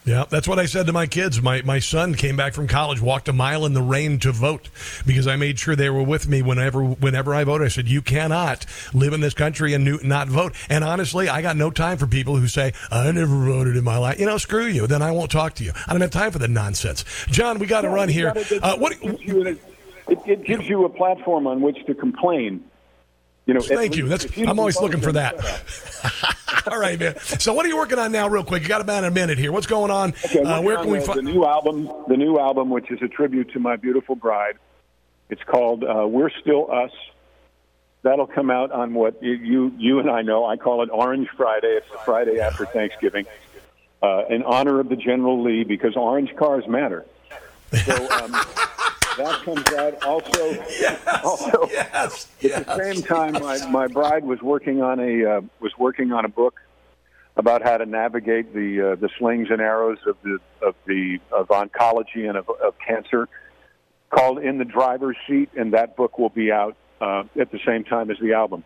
[0.07, 1.41] Yeah, that's what I said to my kids.
[1.41, 4.69] My my son came back from college, walked a mile in the rain to vote
[5.07, 7.65] because I made sure they were with me whenever whenever I voted.
[7.65, 11.57] I said, "You cannot live in this country and not vote." And honestly, I got
[11.57, 14.67] no time for people who say, "I never voted in my life." You know, screw
[14.67, 14.87] you.
[14.87, 15.73] Then I won't talk to you.
[15.87, 17.05] I don't have time for the nonsense.
[17.29, 18.35] John, we got to run here.
[18.63, 18.93] Uh, what?
[18.93, 19.61] It gives you an-
[20.07, 22.63] it, it gives you a platform on which to complain.
[23.47, 24.09] You know, Thank you.
[24.09, 25.35] That's I'm always looking for that.
[26.71, 27.19] All right, man.
[27.19, 28.63] So, what are you working on now, real quick?
[28.63, 29.53] You got about a minute here.
[29.53, 30.15] What's going on?
[30.25, 31.19] Okay, uh, where can we find?
[31.19, 31.91] the new album?
[32.09, 34.57] The new album, which is a tribute to my beautiful bride.
[35.29, 36.93] It's called uh, "We're Still Us."
[38.03, 40.47] That'll come out on what you, you you and I know.
[40.47, 41.69] I call it Orange Friday.
[41.69, 43.27] It's the Friday after Thanksgiving,
[44.03, 47.05] uh, in honor of the General Lee, because orange cars matter.
[47.85, 48.33] So um,
[49.17, 50.05] that comes out.
[50.05, 50.63] Also,
[51.25, 56.13] also at the same time, my, my bride was working on a uh, was working
[56.13, 56.61] on a book
[57.37, 61.49] about how to navigate the uh, the slings and arrows of the of the of
[61.49, 63.29] oncology and of, of cancer,
[64.11, 67.85] called "In the Driver's Seat," and that book will be out uh, at the same
[67.85, 68.65] time as the album.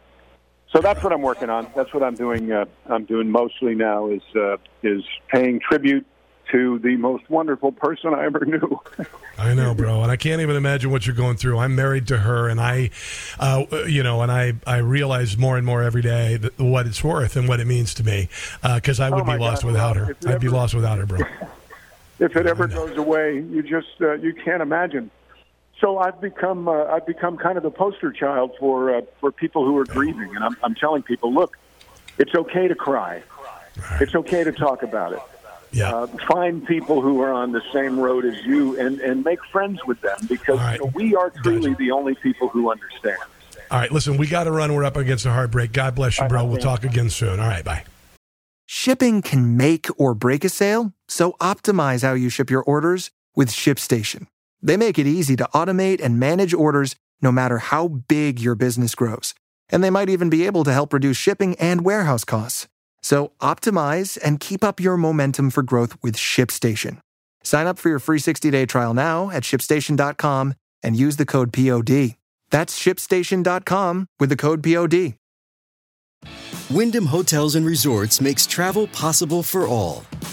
[0.72, 1.66] So that's what I'm working on.
[1.74, 2.52] That's what I'm doing.
[2.52, 6.06] Uh, I'm doing mostly now is uh, is paying tribute
[6.52, 8.80] to the most wonderful person I ever knew.
[9.38, 11.58] I know, bro, and I can't even imagine what you're going through.
[11.58, 12.90] I'm married to her, and I,
[13.38, 17.36] uh, you know, and I, I realize more and more every day what it's worth
[17.36, 18.28] and what it means to me,
[18.62, 19.68] because I would Oh, be lost God.
[19.72, 20.16] without her.
[20.26, 21.20] I'd be lost without her, bro.
[22.18, 25.10] if it ever goes away, you just uh, you can't imagine.
[25.80, 29.64] So I've become uh, I've become kind of the poster child for uh, for people
[29.64, 31.56] who are grieving, and I'm, I'm telling people, look,
[32.18, 33.22] it's okay to cry,
[34.00, 35.20] it's okay to talk about it.
[35.70, 35.94] Yeah.
[35.94, 39.80] Uh, find people who are on the same road as you, and and make friends
[39.86, 43.18] with them because you know, we are truly the only people who understand.
[43.70, 44.74] All right, listen, we got to run.
[44.74, 45.72] We're up against a heartbreak.
[45.72, 46.44] God bless you, bro.
[46.46, 47.38] We'll talk again soon.
[47.38, 47.84] All right, bye.
[48.64, 53.50] Shipping can make or break a sale, so optimize how you ship your orders with
[53.50, 54.26] ShipStation.
[54.62, 58.94] They make it easy to automate and manage orders no matter how big your business
[58.94, 59.34] grows.
[59.70, 62.68] And they might even be able to help reduce shipping and warehouse costs.
[63.08, 67.00] So optimize and keep up your momentum for growth with ShipStation.
[67.42, 70.52] Sign up for your free 60-day trial now at shipstation.com
[70.82, 72.16] and use the code POD.
[72.50, 75.14] That's shipstation.com with the code POD.
[76.68, 80.04] Wyndham Hotels and Resorts makes travel possible for all.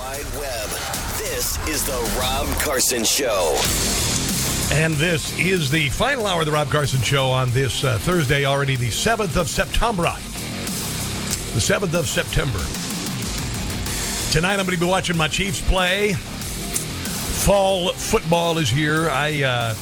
[0.00, 0.68] Wide Web,
[1.18, 3.54] this is the Rob Carson Show.
[4.72, 8.46] And this is the final hour of the Rob Carson Show on this uh, Thursday,
[8.46, 10.04] already the 7th of September.
[11.52, 12.60] The 7th of September.
[14.32, 16.14] Tonight I'm going to be watching my Chiefs play.
[16.14, 19.10] Fall football is here.
[19.10, 19.74] I uh,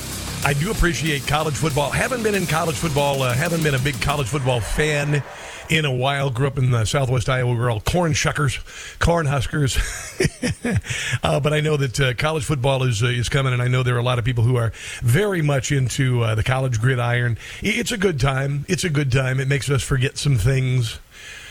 [0.45, 1.91] I do appreciate college football.
[1.91, 3.23] Haven't been in college football.
[3.23, 5.23] Uh, haven't been a big college football fan
[5.69, 6.31] in a while.
[6.31, 7.53] Grew up in uh, Southwest Iowa.
[7.53, 8.59] We were all corn shuckers,
[8.99, 9.77] corn huskers.
[11.23, 13.83] uh, but I know that uh, college football is uh, is coming, and I know
[13.83, 17.39] there are a lot of people who are very much into uh, the college gridiron.
[17.63, 18.65] It's a good time.
[18.69, 19.41] It's a good time.
[19.41, 20.99] It makes us forget some things.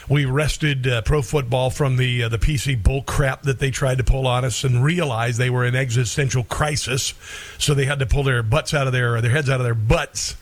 [0.09, 4.03] We wrested uh, pro football from the the PC bull crap that they tried to
[4.03, 7.13] pull on us, and realized they were in existential crisis.
[7.57, 9.75] So they had to pull their butts out of their their heads out of their
[9.75, 10.35] butts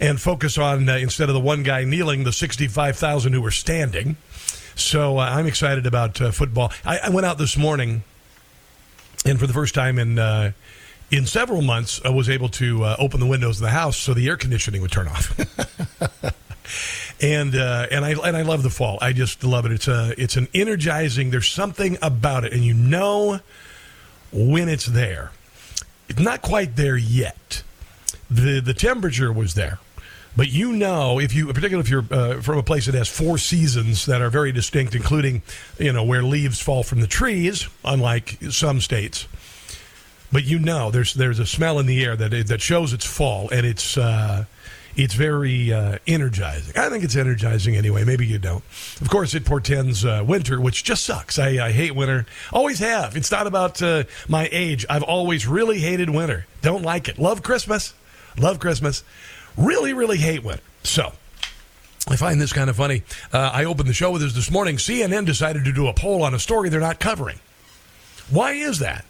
[0.00, 3.42] and focus on uh, instead of the one guy kneeling, the sixty five thousand who
[3.42, 4.16] were standing.
[4.74, 6.72] So uh, I'm excited about uh, football.
[6.84, 8.02] I, I, went out this morning,
[9.24, 10.52] and for the first time in uh,
[11.10, 14.26] in several months, I was able to open the windows of the house so the
[14.28, 15.38] air conditioning would turn off.
[17.20, 18.98] and uh, and I and I love the fall.
[19.00, 19.72] I just love it.
[19.72, 21.30] It's a it's an energizing.
[21.30, 23.40] There's something about it, and you know
[24.32, 25.30] when it's there.
[26.08, 27.62] It's not quite there yet.
[28.30, 29.78] The The temperature was there,
[30.36, 33.38] but you know if you, particularly if you're uh, from a place that has four
[33.38, 35.42] seasons that are very distinct, including
[35.78, 39.26] you know where leaves fall from the trees, unlike some states.
[40.32, 43.48] But you know there's there's a smell in the air that that shows it's fall,
[43.50, 43.96] and it's.
[43.96, 44.46] Uh,
[44.96, 46.76] it's very uh, energizing.
[46.76, 48.04] I think it's energizing anyway.
[48.04, 48.62] Maybe you don't.
[49.00, 51.38] Of course, it portends uh, winter, which just sucks.
[51.38, 52.26] I, I, hate winter.
[52.52, 53.16] Always have.
[53.16, 54.86] It's not about uh, my age.
[54.88, 56.46] I've always really hated winter.
[56.62, 57.18] Don't like it.
[57.18, 57.94] Love Christmas.
[58.38, 59.04] Love Christmas.
[59.56, 60.62] Really, really hate winter.
[60.82, 61.12] So.
[62.06, 63.02] I find this kind of funny.
[63.32, 64.76] Uh, I opened the show with this this morning.
[64.76, 67.38] CNN decided to do a poll on a story they're not covering.
[68.28, 69.06] Why is that?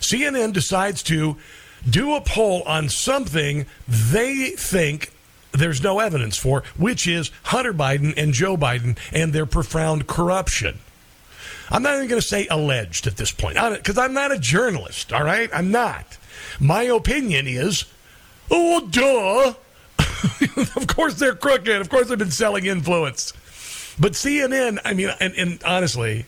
[0.00, 1.36] CNN decides to
[1.88, 5.12] do a poll on something they think
[5.52, 10.78] there's no evidence for, which is Hunter Biden and Joe Biden and their profound corruption.
[11.70, 15.12] I'm not even going to say alleged at this point because I'm not a journalist,
[15.12, 15.50] all right?
[15.52, 16.16] I'm not.
[16.58, 17.84] My opinion is,
[18.50, 19.54] oh, duh.
[20.76, 21.80] of course they're crooked.
[21.80, 23.32] Of course they've been selling influence.
[23.98, 26.26] But CNN, I mean, and, and honestly,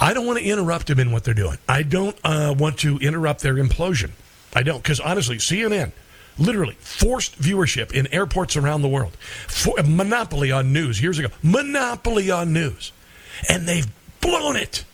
[0.00, 1.58] I don't want to interrupt them in what they're doing.
[1.68, 4.10] I don't uh, want to interrupt their implosion.
[4.54, 5.92] I don't, because honestly, CNN,
[6.38, 9.16] literally forced viewership in airports around the world.
[9.48, 11.28] For, monopoly on news years ago.
[11.42, 12.92] Monopoly on news.
[13.48, 13.86] And they've
[14.20, 14.84] blown it.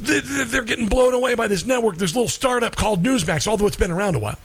[0.00, 3.92] They're getting blown away by this network, this little startup called Newsmax, although it's been
[3.92, 4.38] around a while.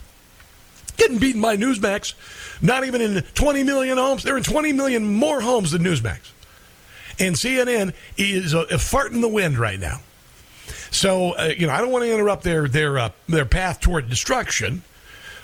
[1.00, 2.14] Getting beaten by Newsmax,
[2.62, 4.24] not even in 20 million homes.
[4.24, 6.20] They're in 20 million more homes than Newsmax.
[7.20, 10.02] And CNN is a, a fart in the wind right now.
[10.92, 14.10] So, uh, you know, I don't want to interrupt their, their, uh, their path toward
[14.10, 14.84] destruction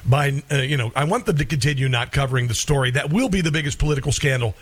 [0.05, 3.29] by uh, you know I want them to continue not covering the story that will
[3.29, 4.53] be the biggest political scandal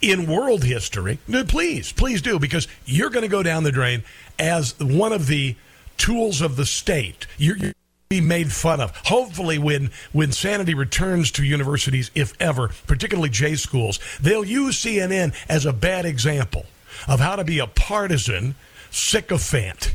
[0.00, 1.18] in world history.
[1.48, 4.04] Please, please do because you're going to go down the drain
[4.38, 5.56] as one of the
[5.96, 7.26] tools of the state.
[7.36, 7.74] You're, you're
[8.08, 8.90] be made fun of.
[9.04, 15.34] Hopefully, when when sanity returns to universities, if ever, particularly J schools, they'll use CNN
[15.46, 16.64] as a bad example
[17.06, 18.54] of how to be a partisan
[18.90, 19.92] sycophant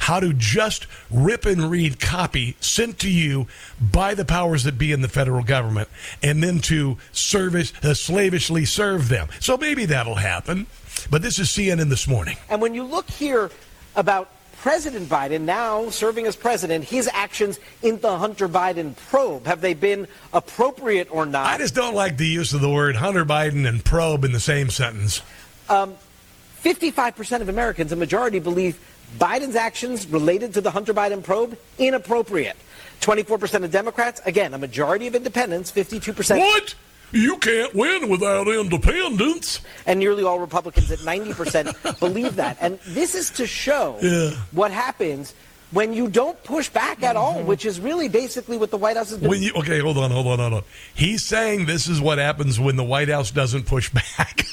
[0.00, 3.46] how to just rip and read copy sent to you
[3.80, 5.88] by the powers that be in the federal government
[6.22, 9.28] and then to service uh, slavishly serve them.
[9.38, 10.66] So maybe that'll happen.
[11.08, 12.36] But this is CNN this morning.
[12.50, 13.50] And when you look here
[13.94, 14.28] about
[14.64, 19.74] President Biden now serving as president, his actions in the Hunter Biden probe, have they
[19.74, 21.48] been appropriate or not?
[21.48, 24.40] I just don't like the use of the word Hunter Biden and probe in the
[24.40, 25.20] same sentence.
[25.68, 25.96] Um,
[26.62, 28.80] 55% of Americans, a majority, believe
[29.18, 32.56] Biden's actions related to the Hunter Biden probe inappropriate.
[33.02, 36.38] 24% of Democrats, again, a majority of independents, 52%.
[36.38, 36.74] What?
[37.14, 39.60] You can't win without independence.
[39.86, 42.58] And nearly all Republicans at 90% believe that.
[42.60, 44.30] And this is to show Yeah.
[44.50, 45.32] what happens
[45.70, 49.10] when you don't push back at all, which is really basically what the White House
[49.12, 49.30] is doing.
[49.30, 50.62] When you, okay, hold on, hold on, hold on.
[50.94, 54.40] He's saying this is what happens when the White House doesn't push back.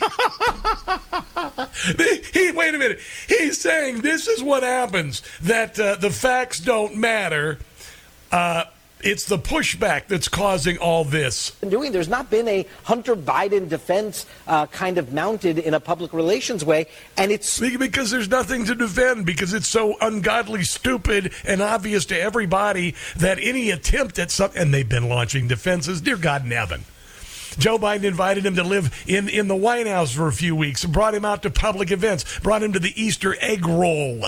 [2.34, 3.00] he, wait a minute.
[3.28, 7.60] He's saying this is what happens that uh, the facts don't matter.
[8.32, 8.66] Uh,
[9.04, 11.52] it's the pushback that's causing all this.
[11.68, 11.92] doing.
[11.92, 16.64] There's not been a Hunter Biden defense uh, kind of mounted in a public relations
[16.64, 16.88] way,
[17.18, 22.20] and it's because there's nothing to defend because it's so ungodly stupid and obvious to
[22.20, 26.02] everybody that any attempt at something and they've been launching defenses.
[26.02, 26.86] Dear God in heaven.
[27.58, 30.86] Joe Biden invited him to live in, in the White House for a few weeks,
[30.86, 34.26] brought him out to public events, brought him to the Easter egg roll.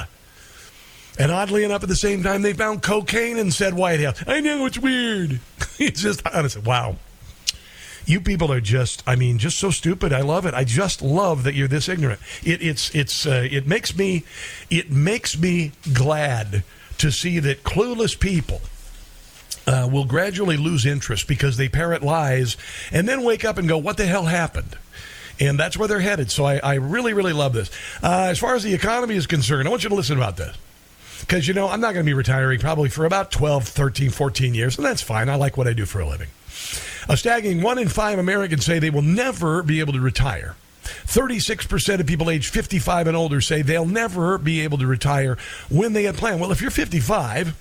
[1.17, 4.23] And oddly enough, at the same time, they found cocaine in said White House.
[4.25, 5.39] I know it's weird.
[5.79, 6.95] it's just honestly, wow.
[8.05, 10.11] You people are just, I mean, just so stupid.
[10.11, 10.53] I love it.
[10.53, 12.19] I just love that you're this ignorant.
[12.43, 14.25] It, it's, it's, uh, it makes me,
[14.69, 16.63] it makes me glad
[16.97, 18.61] to see that clueless people
[19.65, 22.57] uh, will gradually lose interest because they parrot lies
[22.91, 24.77] and then wake up and go, "What the hell happened?"
[25.39, 26.31] And that's where they're headed.
[26.31, 27.71] So I, I really, really love this.
[28.03, 30.55] Uh, as far as the economy is concerned, I want you to listen about this
[31.25, 34.53] because you know i'm not going to be retiring probably for about 12 13 14
[34.53, 35.29] years and that's fine.
[35.29, 36.29] I like what i do for a living.
[37.09, 40.55] A staggering one in five americans say they will never be able to retire.
[40.83, 45.37] 36% of people age 55 and older say they'll never be able to retire
[45.69, 46.41] when they had planned.
[46.41, 47.55] Well if you're 55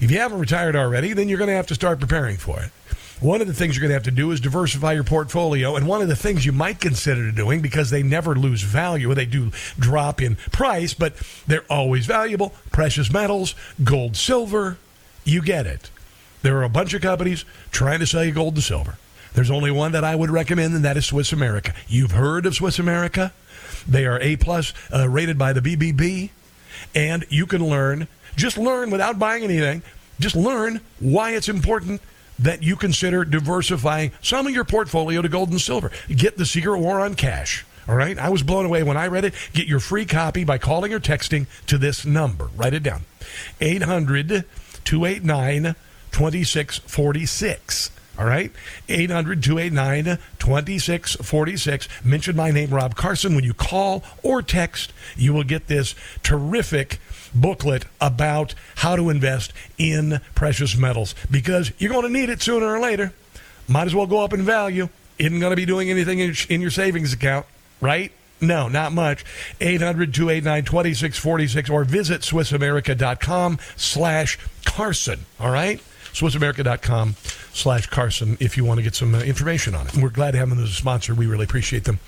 [0.00, 2.70] if you haven't retired already then you're going to have to start preparing for it
[3.20, 5.74] one of the things you're going to have to do is diversify your portfolio.
[5.76, 9.24] And one of the things you might consider doing, because they never lose value, they
[9.24, 11.14] do drop in price, but
[11.46, 14.76] they're always valuable precious metals, gold, silver.
[15.24, 15.90] You get it.
[16.42, 18.98] There are a bunch of companies trying to sell you gold and silver.
[19.34, 21.74] There's only one that I would recommend, and that is Swiss America.
[21.88, 23.32] You've heard of Swiss America?
[23.88, 26.30] They are A plus uh, rated by the BBB,
[26.94, 28.08] and you can learn.
[28.36, 29.82] Just learn without buying anything.
[30.20, 32.00] Just learn why it's important
[32.38, 35.90] that you consider diversifying some of your portfolio to gold and silver.
[36.08, 37.64] Get the Secret War on Cash.
[37.88, 38.18] All right.
[38.18, 39.34] I was blown away when I read it.
[39.52, 42.50] Get your free copy by calling or texting to this number.
[42.56, 43.04] Write it down
[43.60, 44.44] 800
[44.84, 45.74] 289
[46.10, 47.90] 2646.
[48.18, 48.50] All right.
[48.88, 51.88] 800 289 2646.
[52.04, 53.34] Mention my name, Rob Carson.
[53.34, 56.98] When you call or text, you will get this terrific
[57.34, 62.66] booklet about how to invest in precious metals because you're going to need it sooner
[62.66, 63.12] or later.
[63.68, 64.88] Might as well go up in value.
[65.18, 67.46] Isn't going to be doing anything in your savings account,
[67.80, 68.12] right?
[68.40, 69.24] No, not much.
[69.60, 75.24] 800 289 2646 or visit SwissAmerica.com slash Carson.
[75.40, 75.80] All right?
[76.16, 77.14] SwissAmerica.com
[77.52, 79.92] slash Carson if you want to get some uh, information on it.
[79.94, 81.14] And we're glad to have them as a sponsor.
[81.14, 82.00] We really appreciate them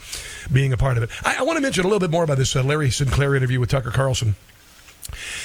[0.50, 1.10] being a part of it.
[1.24, 3.60] I, I want to mention a little bit more about this uh, Larry Sinclair interview
[3.60, 4.34] with Tucker Carlson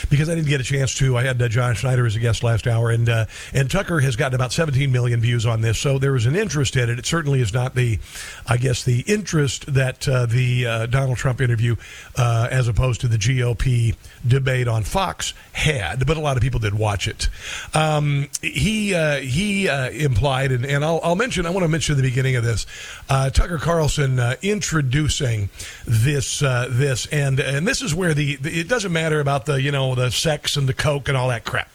[0.09, 1.18] because I didn't get a chance to.
[1.18, 4.16] I had uh, John Schneider as a guest last hour, and uh, and Tucker has
[4.16, 6.99] gotten about 17 million views on this, so there is an interest in it.
[6.99, 7.99] It certainly is not the,
[8.47, 11.76] I guess, the interest that uh, the uh, Donald Trump interview,
[12.16, 13.95] uh, as opposed to the GOP
[14.28, 17.30] debate on Fox had, but a lot of people did watch it.
[17.74, 21.45] Um, he uh, he implied, and, and I'll, I'll mention.
[21.45, 22.66] I want to mention the beginning of this.
[23.07, 25.49] Tucker Carlson introducing
[25.86, 29.72] this this, and and this is where the, the it doesn't matter about the you
[29.72, 31.70] know the sex and the coke and all that crap.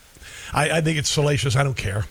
[0.53, 1.57] I, I think it's salacious.
[1.57, 2.07] I don't care.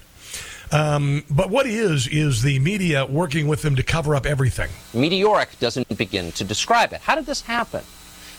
[0.71, 4.69] Um, but what is is the media working with them to cover up everything?
[4.93, 7.01] Meteoric doesn't begin to describe it.
[7.01, 7.83] How did this happen?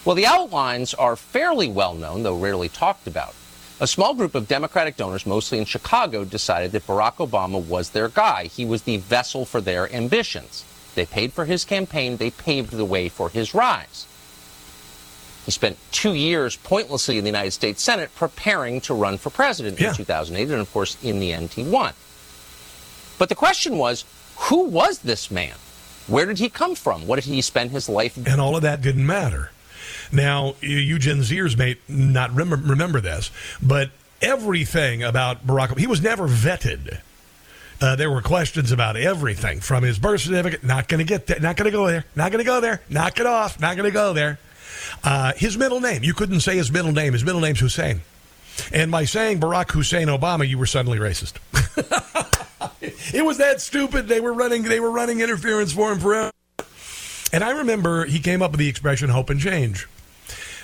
[0.05, 3.35] Well, the outlines are fairly well known, though rarely talked about.
[3.81, 8.09] A small group of Democratic donors, mostly in Chicago, decided that Barack Obama was their
[8.09, 8.45] guy.
[8.47, 10.65] He was the vessel for their ambitions.
[10.97, 14.08] They paid for his campaign, they paved the way for his rise.
[15.49, 19.81] He spent two years pointlessly in the United States Senate preparing to run for president
[19.81, 19.89] Yeah.
[19.89, 21.95] in 2008, and of course, in the end, he won.
[23.17, 24.05] But the question was
[24.37, 25.55] who was this man?
[26.07, 27.07] Where did he come from?
[27.07, 29.51] What did he spend his life And all of that didn't matter.
[30.13, 33.31] Now, you Gen Zers may not rem- remember this,
[33.63, 33.89] but
[34.21, 36.99] everything about Barack Obama, he was never vetted.
[37.81, 40.63] Uh, there were questions about everything from his birth certificate.
[40.63, 41.41] Not going to get there.
[41.41, 42.05] Not going to go there.
[42.15, 42.83] Not going to go there.
[42.91, 43.59] Knock it off.
[43.59, 44.39] Not going to go there.
[45.05, 46.03] Uh, his middle name.
[46.03, 47.13] You couldn't say his middle name.
[47.13, 48.01] His middle name's Hussein.
[48.73, 51.35] And by saying Barack Hussein Obama, you were suddenly racist.
[53.15, 54.09] it was that stupid.
[54.09, 54.65] They were running.
[54.65, 56.33] They were running interference for him forever.
[57.33, 59.87] And I remember he came up with the expression "hope and change."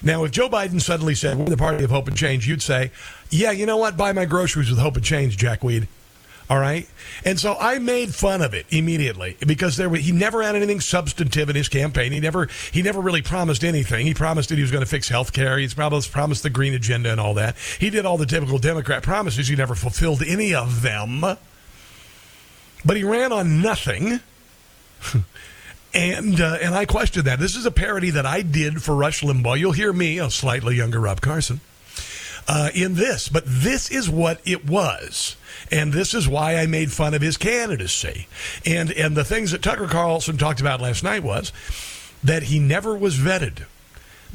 [0.02, 2.90] Now, if Joe Biden suddenly said we're the party of hope and change, you'd say,
[3.30, 3.96] "Yeah, you know what?
[3.96, 5.88] Buy my groceries with hope and change, Jackweed."
[6.50, 6.86] All right,
[7.24, 10.80] and so I made fun of it immediately because there was, he never had anything
[10.80, 12.12] substantive in his campaign.
[12.12, 14.04] He never he never really promised anything.
[14.04, 15.56] He promised that he was going to fix health care.
[15.56, 17.56] He's promised promised the green agenda and all that.
[17.80, 19.48] He did all the typical Democrat promises.
[19.48, 21.20] He never fulfilled any of them.
[21.20, 24.20] But he ran on nothing.
[25.94, 27.38] And uh, and I questioned that.
[27.38, 29.56] This is a parody that I did for Rush Limbaugh.
[29.56, 31.60] You'll hear me, a slightly younger Rob Carson,
[32.48, 33.28] uh, in this.
[33.28, 35.36] But this is what it was,
[35.70, 38.26] and this is why I made fun of his candidacy.
[38.64, 41.52] And and the things that Tucker Carlson talked about last night was
[42.22, 43.66] that he never was vetted.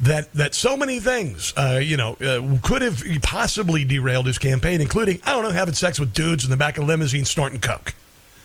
[0.00, 4.80] That that so many things, uh, you know, uh, could have possibly derailed his campaign,
[4.80, 7.94] including I don't know, having sex with dudes in the back of limousine snorting coke,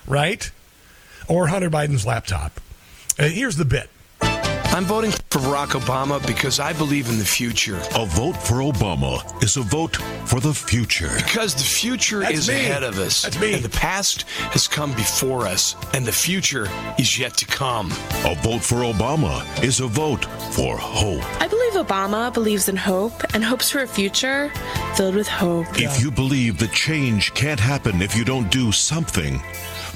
[0.05, 0.51] right?
[1.27, 2.59] Or Hunter Biden's laptop.
[3.17, 3.89] Uh, here's the bit.
[4.75, 7.79] I'm voting for Barack Obama because I believe in the future.
[7.95, 9.95] A vote for Obama is a vote
[10.25, 11.09] for the future.
[11.15, 12.55] Because the future That's is me.
[12.55, 13.21] ahead of us.
[13.21, 13.53] That's me.
[13.53, 16.67] And the past has come before us, and the future
[16.99, 17.89] is yet to come.
[18.25, 21.23] A vote for Obama is a vote for hope.
[21.41, 24.51] I believe Obama believes in hope and hopes for a future
[24.95, 25.67] filled with hope.
[25.79, 29.41] If you believe that change can't happen if you don't do something,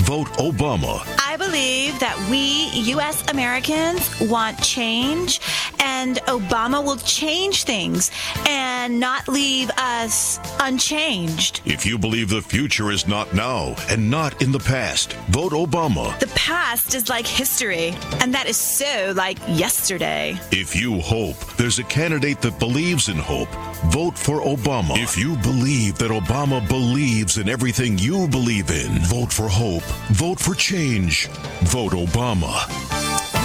[0.01, 1.01] vote Obama.
[1.25, 3.29] I believe that we, U.S.
[3.29, 5.39] Americans, want change,
[5.79, 8.11] and Obama will change things
[8.47, 11.61] and not leave us unchanged.
[11.65, 16.17] If you believe the future is not now and not in the past, vote Obama.
[16.19, 20.39] The past is like history, and that is so like yesterday.
[20.51, 23.49] If you hope there's a candidate that believes in hope,
[23.91, 24.97] vote for Obama.
[24.97, 29.83] If you believe that Obama believes in everything you believe in, vote for hope.
[30.11, 31.27] Vote for change.
[31.63, 32.67] Vote Obama.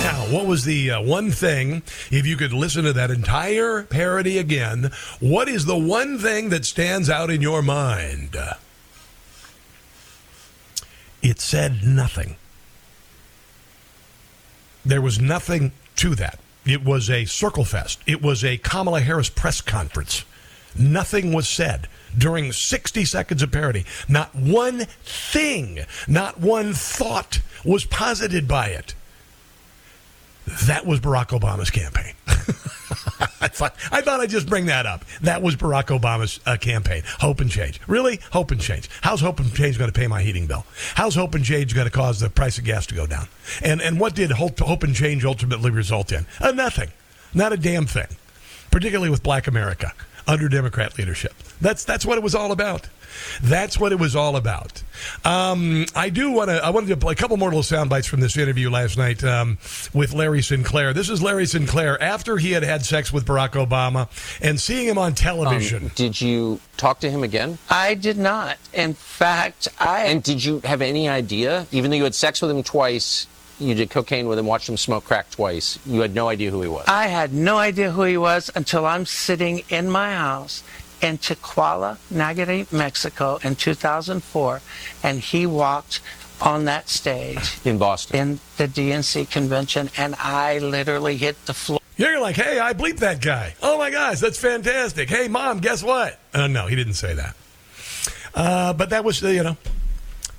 [0.04, 4.38] Now, what was the uh, one thing, if you could listen to that entire parody
[4.38, 4.90] again,
[5.20, 8.36] what is the one thing that stands out in your mind?
[11.22, 12.36] It said nothing.
[14.84, 16.38] There was nothing to that.
[16.66, 18.00] It was a circle fest.
[18.06, 20.24] It was a Kamala Harris press conference.
[20.78, 23.84] Nothing was said during 60 seconds of parody.
[24.08, 28.94] Not one thing, not one thought was posited by it.
[30.66, 32.12] That was Barack Obama's campaign.
[33.40, 35.04] I thought I thought I'd just bring that up.
[35.22, 37.02] That was Barack Obama's uh, campaign.
[37.20, 37.80] Hope and change.
[37.86, 38.20] Really?
[38.32, 38.90] Hope and change.
[39.00, 40.66] How's hope and change going to pay my heating bill?
[40.94, 43.28] How's hope and change going to cause the price of gas to go down?
[43.62, 46.26] And and what did hope, hope and change ultimately result in?
[46.40, 46.90] Uh, nothing.
[47.32, 48.08] Not a damn thing.
[48.70, 49.92] Particularly with Black America
[50.26, 51.34] under Democrat leadership.
[51.60, 52.88] That's that's what it was all about.
[53.42, 54.82] That's what it was all about.
[55.24, 56.64] Um, I do want to.
[56.64, 59.22] I wanted to play a couple more little sound bites from this interview last night
[59.22, 59.58] um,
[59.92, 60.92] with Larry Sinclair.
[60.92, 64.08] This is Larry Sinclair after he had had sex with Barack Obama
[64.42, 65.84] and seeing him on television.
[65.84, 67.58] Um, did you talk to him again?
[67.70, 68.56] I did not.
[68.72, 70.04] In fact, I.
[70.06, 73.26] And did you have any idea, even though you had sex with him twice,
[73.58, 76.62] you did cocaine with him, watched him smoke crack twice, you had no idea who
[76.62, 76.84] he was?
[76.88, 80.62] I had no idea who he was until I'm sitting in my house
[81.00, 84.60] in Tequila, Nayarit, Mexico in 2004,
[85.02, 86.00] and he walked
[86.40, 91.80] on that stage in Boston in the DNC convention, and I literally hit the floor.
[91.96, 93.54] You're like, hey, I bleeped that guy.
[93.62, 95.08] Oh my gosh, that's fantastic.
[95.08, 96.18] Hey, mom, guess what?
[96.32, 97.36] Uh, no, he didn't say that.
[98.34, 99.83] Uh, but that was, uh, you know, it,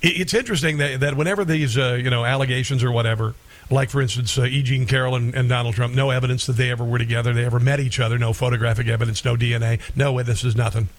[0.02, 3.34] it's interesting that, that whenever these, uh, you know, allegations or whatever,
[3.70, 4.62] like for instance, uh, E.
[4.62, 7.60] Jean Carroll and, and Donald Trump, no evidence that they ever were together, they ever
[7.60, 10.90] met each other, no photographic evidence, no DNA, no witnesses, nothing.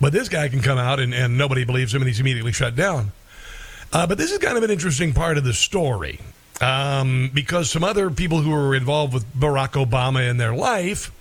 [0.00, 2.74] But this guy can come out and, and nobody believes him and he's immediately shut
[2.74, 3.12] down.
[3.92, 6.18] Uh, but this is kind of an interesting part of the story
[6.60, 11.12] um, because some other people who were involved with Barack Obama in their life,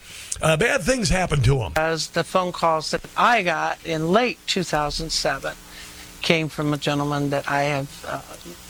[0.41, 1.73] uh, bad things happened to them.
[1.75, 5.53] As the phone calls that I got in late 2007
[6.21, 8.05] came from a gentleman that I have.
[8.07, 8.21] Uh,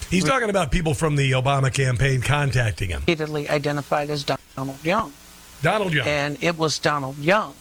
[0.09, 2.99] He's talking about people from the Obama campaign contacting him.
[3.01, 5.13] repeatedly identified as Donald Young.
[5.61, 6.07] Donald Young.
[6.07, 7.53] And it was Donald Young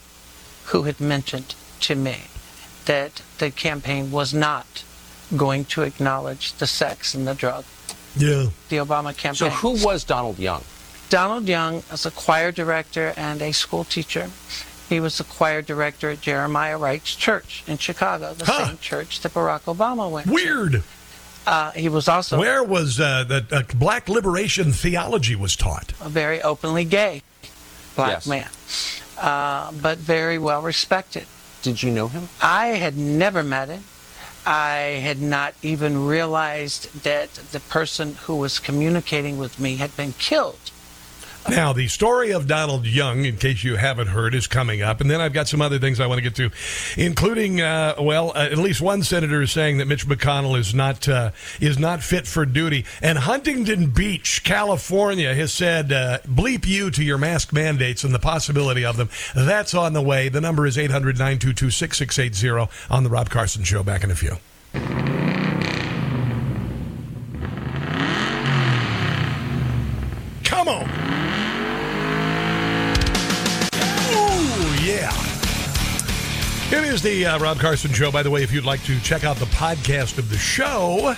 [0.67, 2.17] who had mentioned to me
[2.87, 4.85] that the campaign was not
[5.37, 7.65] going to acknowledge the sex and the drug.
[8.17, 8.47] Yeah.
[8.69, 9.35] The Obama campaign.
[9.35, 10.65] So who was Donald Young?
[11.09, 14.31] Donald Young is a choir director and a school teacher.
[14.91, 18.67] He was the choir director at Jeremiah Wright's church in Chicago, the Huh.
[18.67, 20.27] same church that Barack Obama went.
[20.27, 20.33] to.
[20.35, 20.83] Weird.
[21.47, 25.93] Uh, he was also Where was uh, the uh, black liberation theology was taught?
[26.01, 27.23] a very openly gay
[27.97, 28.27] black Yes.
[28.27, 28.49] man,
[29.17, 31.25] uh, but very well respected.
[31.63, 32.29] Did you know him?
[32.43, 33.85] I had never met him.
[34.45, 40.15] I had not even realized that the person who was communicating with me had been
[40.15, 40.59] killed.
[41.49, 45.01] Now, the story of Donald Young, in case you haven't heard, is coming up.
[45.01, 46.51] And then I've got some other things I want to get to,
[47.01, 51.09] including, uh, well, uh, at least one senator is saying that Mitch McConnell is not,
[51.09, 51.31] uh,
[51.61, 52.85] is not fit for duty.
[53.01, 58.19] And Huntington Beach, California, has said, uh, bleep you to your mask mandates and the
[58.19, 59.09] possibility of them.
[59.35, 60.29] That's on the way.
[60.29, 63.83] The number is 800 922 6680 on The Rob Carson Show.
[63.83, 64.37] Back in a few.
[77.01, 78.11] Is the uh, Rob Carson Show.
[78.11, 81.15] By the way, if you'd like to check out the podcast of the show,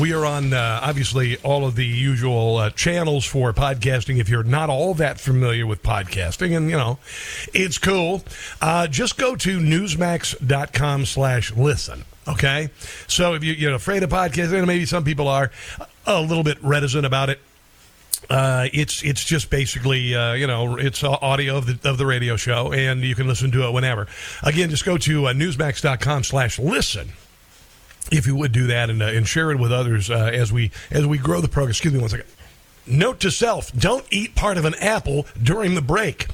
[0.00, 4.18] we are on uh, obviously all of the usual uh, channels for podcasting.
[4.18, 6.98] If you're not all that familiar with podcasting, and you know,
[7.52, 8.22] it's cool,
[8.60, 12.04] uh, just go to newsmax.com slash listen.
[12.28, 12.70] Okay.
[13.06, 15.50] So if you, you're afraid of podcasting, and maybe some people are
[16.06, 17.40] a little bit reticent about it,
[18.30, 22.36] uh, it's it's just basically uh, you know it's audio of the of the radio
[22.36, 24.06] show, and you can listen to it whenever.
[24.42, 27.10] Again, just go to uh, newsmax.com/slash listen
[28.12, 30.70] if you would do that and uh, and share it with others uh, as we
[30.90, 31.70] as we grow the program.
[31.70, 32.26] Excuse me one second.
[32.86, 36.28] Note to self: Don't eat part of an apple during the break.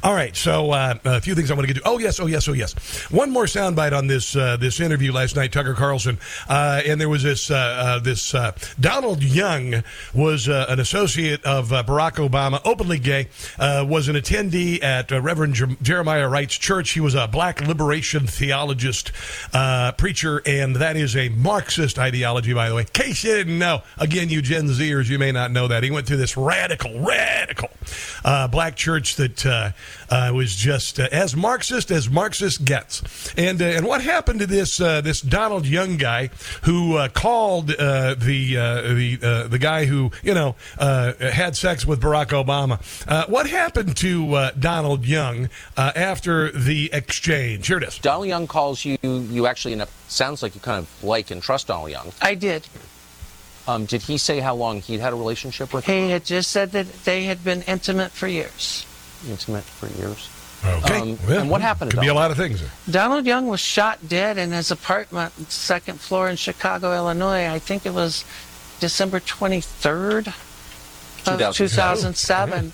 [0.00, 1.88] All right, so uh, a few things I want to get to.
[1.88, 2.72] Oh yes, oh yes, oh yes.
[3.10, 6.18] One more soundbite on this uh, this interview last night, Tucker Carlson,
[6.48, 9.82] uh, and there was this uh, uh, this uh, Donald Young
[10.14, 13.28] was an associate of Barack Obama, openly gay,
[13.58, 16.90] was an attendee at Reverend Jer- Jeremiah Wright's church.
[16.90, 19.10] He was a black liberation theologist,
[19.96, 22.82] preacher, and that is a Marxist ideology, by the way.
[22.82, 25.90] In case you didn't know, again, you Gen Zers, you may not know that he
[25.90, 27.70] went through this radical, radical
[28.22, 29.74] black church that.
[30.10, 33.02] Uh, was just uh, as Marxist as Marxist gets.
[33.36, 36.30] And uh, and what happened to this uh, this Donald Young guy
[36.62, 41.56] who uh, called uh, the uh, the uh, the guy who you know uh, had
[41.56, 42.80] sex with Barack Obama?
[43.06, 47.66] Uh, what happened to uh, Donald Young uh, after the exchange?
[47.66, 47.98] Here it is.
[47.98, 48.98] Donald Young calls you.
[49.02, 49.90] You actually end up.
[50.08, 52.12] Sounds like you kind of like and trust Donald Young.
[52.22, 52.66] I did.
[53.66, 55.84] Um, did he say how long he'd had a relationship with?
[55.84, 58.86] He had just said that they had been intimate for years.
[59.28, 60.28] Intimate for years.
[60.64, 61.00] Okay.
[61.00, 61.90] Um, Well, and what happened?
[61.92, 62.22] To Could be a Donald?
[62.22, 62.62] lot of things.
[62.90, 67.46] Donald Young was shot dead in his apartment, second floor in Chicago, Illinois.
[67.48, 68.24] I think it was
[68.80, 72.12] December 23rd of 2007.
[72.12, 72.72] 2007.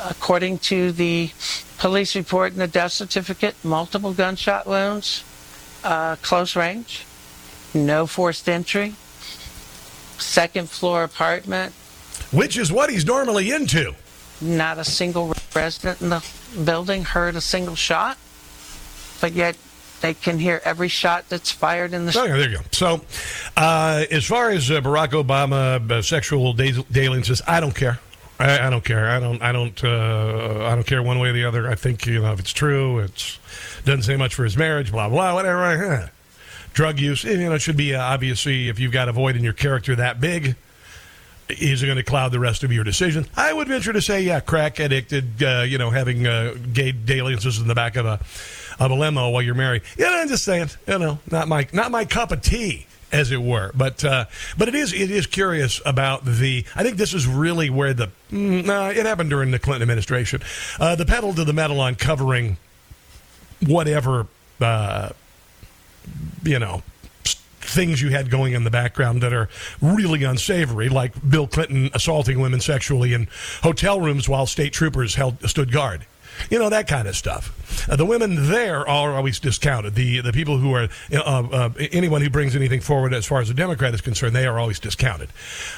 [0.00, 1.30] According to the
[1.78, 5.24] police report and the death certificate, multiple gunshot wounds,
[5.84, 7.04] uh, close range,
[7.74, 8.94] no forced entry,
[10.18, 11.72] second floor apartment,
[12.30, 13.94] Which is what he's normally into.
[14.40, 16.24] Not a single resident in the
[16.64, 18.16] building heard a single shot,
[19.20, 19.56] but yet
[20.00, 22.62] they can hear every shot that's fired in the Oh, yeah, there you go.
[22.70, 23.00] So,
[23.56, 27.98] uh, as far as uh, Barack Obama uh, sexual da- dalliances, I don't care.
[28.38, 29.10] I, I don't care.
[29.10, 29.42] I don't.
[29.42, 29.82] I don't.
[29.82, 31.68] Uh, I don't care one way or the other.
[31.68, 33.38] I think you know if it's true, it's
[33.84, 34.92] doesn't say much for his marriage.
[34.92, 35.34] Blah blah.
[35.34, 36.10] Whatever.
[36.72, 37.24] Drug use.
[37.24, 39.96] You know, it should be uh, obviously if you've got a void in your character
[39.96, 40.54] that big.
[41.48, 43.26] Is it going to cloud the rest of your decision?
[43.36, 47.58] I would venture to say, yeah, crack addicted, uh, you know, having uh, gay dalliances
[47.58, 48.20] in the back of a
[48.78, 49.82] of a limo while you're married.
[49.96, 53.32] You know, I'm just saying, you know, not my not my cup of tea, as
[53.32, 53.70] it were.
[53.74, 54.26] But uh,
[54.56, 56.64] but it is it is curious about the.
[56.74, 60.42] I think this is really where the mm, nah, it happened during the Clinton administration.
[60.78, 62.56] Uh, the pedal to the metal on covering
[63.66, 64.26] whatever
[64.60, 65.10] uh,
[66.44, 66.82] you know
[67.68, 69.48] things you had going in the background that are
[69.80, 73.28] really unsavory, like Bill Clinton assaulting women sexually in
[73.62, 76.06] hotel rooms while state troopers held stood guard.
[76.50, 77.88] You know that kind of stuff.
[77.90, 79.94] Uh, the women there are always discounted.
[79.94, 83.48] The the people who are uh, uh, anyone who brings anything forward as far as
[83.48, 85.30] the Democrat is concerned, they are always discounted.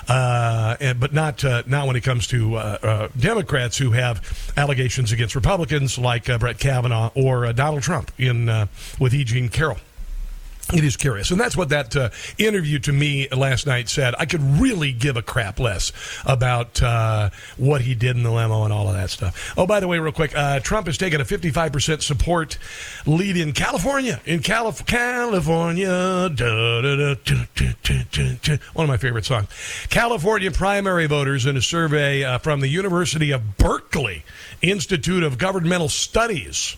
[0.09, 5.13] Uh, and, but not uh, not when it comes to uh, Democrats who have allegations
[5.13, 8.69] against Republicans like Brett Kavanaugh or Donald Trump in
[8.99, 9.25] with E.
[9.25, 9.79] Jean Carroll.
[10.73, 11.31] It is curious.
[11.31, 14.15] And that's what that uh, interview to me last night said.
[14.19, 15.93] I could really give a crap less
[16.25, 19.53] about uh, what he did in the limo and all of that stuff.
[19.57, 22.59] Oh, by the way, real quick, uh, Trump has taken a 55% support
[23.07, 24.21] lead in California.
[24.25, 26.31] In Calif- California.
[28.73, 29.49] One of my favorite songs.
[29.89, 34.25] California primary voters in a survey uh, from the University of Berkeley
[34.63, 36.77] Institute of Governmental Studies.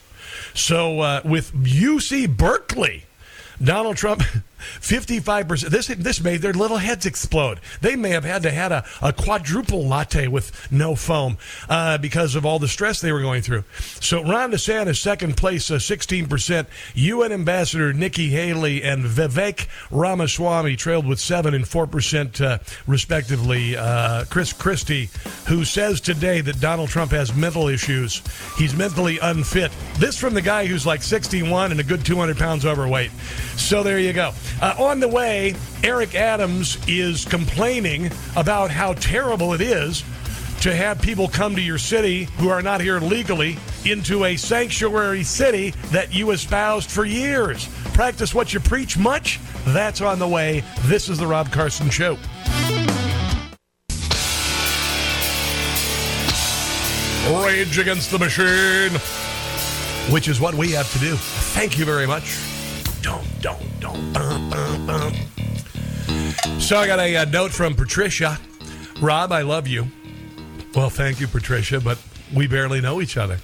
[0.55, 3.05] So uh, with UC Berkeley.
[3.61, 4.23] Donald Trump,
[4.81, 5.69] 55%.
[5.69, 7.61] This, this made their little heads explode.
[7.81, 11.39] They may have had to had a, a quadruple latte with no foam
[11.69, 13.65] uh, because of all the stress they were going through.
[14.01, 16.67] So Ron DeSantis, second place, uh, 16%.
[16.95, 23.77] UN Ambassador Nikki Haley and Vivek Ramaswamy trailed with 7 and 4%, uh, respectively.
[23.77, 25.09] Uh, Chris Christie,
[25.47, 28.23] who says today that Donald Trump has mental issues.
[28.57, 29.73] He's mentally unfit.
[29.99, 33.11] This from the guy who's like 61 and a good 200 pounds overweight.
[33.57, 34.33] So there you go.
[34.61, 40.05] Uh, on the way, Eric Adams is complaining about how terrible it is
[40.63, 45.25] to have people come to your city who are not here legally into a sanctuary
[45.25, 47.69] city that you espoused for years.
[47.95, 49.41] Practice what you preach much?
[49.67, 50.63] That's on the way.
[50.83, 52.17] This is the Rob Carson Show.
[57.45, 58.93] Rage against the machine,
[60.13, 61.17] which is what we have to do.
[61.17, 62.52] Thank you very much.
[63.03, 63.25] Bum,
[64.13, 65.13] bum, bum.
[66.61, 68.39] So I got a, uh note from Patricia.
[69.01, 69.89] Rob, I love you.
[70.75, 71.99] Well, thank you, Patricia, but
[72.35, 73.39] we barely know each other.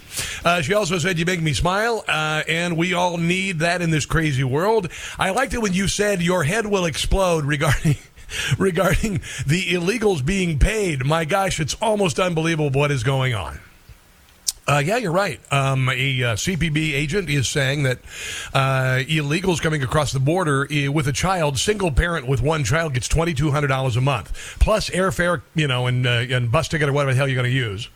[0.44, 3.90] Uh, she also said, You make me smile, uh, and we all need that in
[3.90, 4.88] this crazy world.
[5.18, 7.96] I liked it when you said your head will explode regarding.
[8.59, 13.59] Regarding the illegals being paid, my gosh, it's almost unbelievable what is going on.
[14.68, 15.40] Uh, yeah, you're right.
[15.50, 18.00] Um, a uh, CPB agent is saying that
[18.52, 22.92] uh, illegals coming across the border uh, with a child, single parent with one child,
[22.92, 26.68] gets twenty two hundred dollars a month plus airfare, you know, and uh, and bus
[26.68, 27.88] ticket or whatever the hell you're going to use,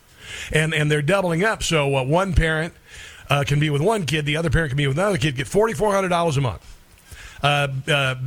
[0.51, 1.61] and and they're doubling up.
[1.61, 2.73] So uh, one parent
[3.29, 5.47] uh, can be with one kid, the other parent can be with another kid, get
[5.47, 6.67] forty four hundred dollars a month.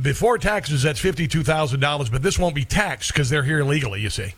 [0.01, 3.59] Before taxes, that's fifty two thousand dollars, but this won't be taxed because they're here
[3.59, 3.99] illegally.
[3.99, 4.35] You see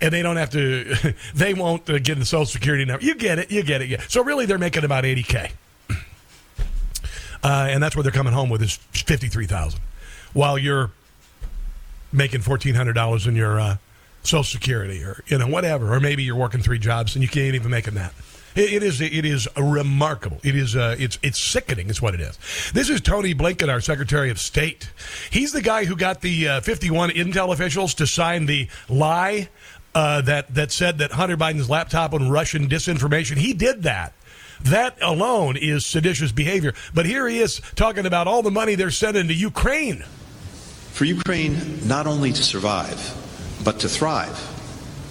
[0.00, 3.38] and they don't have to they won't uh, get the social security number you get
[3.38, 4.00] it you get it yeah.
[4.08, 5.50] so really they're making about 80k
[5.90, 5.94] uh,
[7.42, 9.80] and that's what they're coming home with is 53000
[10.32, 10.90] while you're
[12.12, 13.76] making $1400 in your uh,
[14.22, 17.54] social security or you know whatever or maybe you're working three jobs and you can't
[17.54, 18.12] even make that
[18.58, 20.38] it, it is it is remarkable.
[20.42, 21.88] It is uh, it's it's sickening.
[21.90, 22.38] Is what it is.
[22.72, 24.90] This is Tony Blinken, our Secretary of State.
[25.30, 29.48] He's the guy who got the uh, 51 intel officials to sign the lie
[29.94, 33.36] uh, that that said that Hunter Biden's laptop on Russian disinformation.
[33.36, 34.12] He did that.
[34.62, 36.74] That alone is seditious behavior.
[36.92, 40.04] But here he is talking about all the money they're sending to Ukraine.
[40.92, 43.14] For Ukraine not only to survive,
[43.64, 44.36] but to thrive,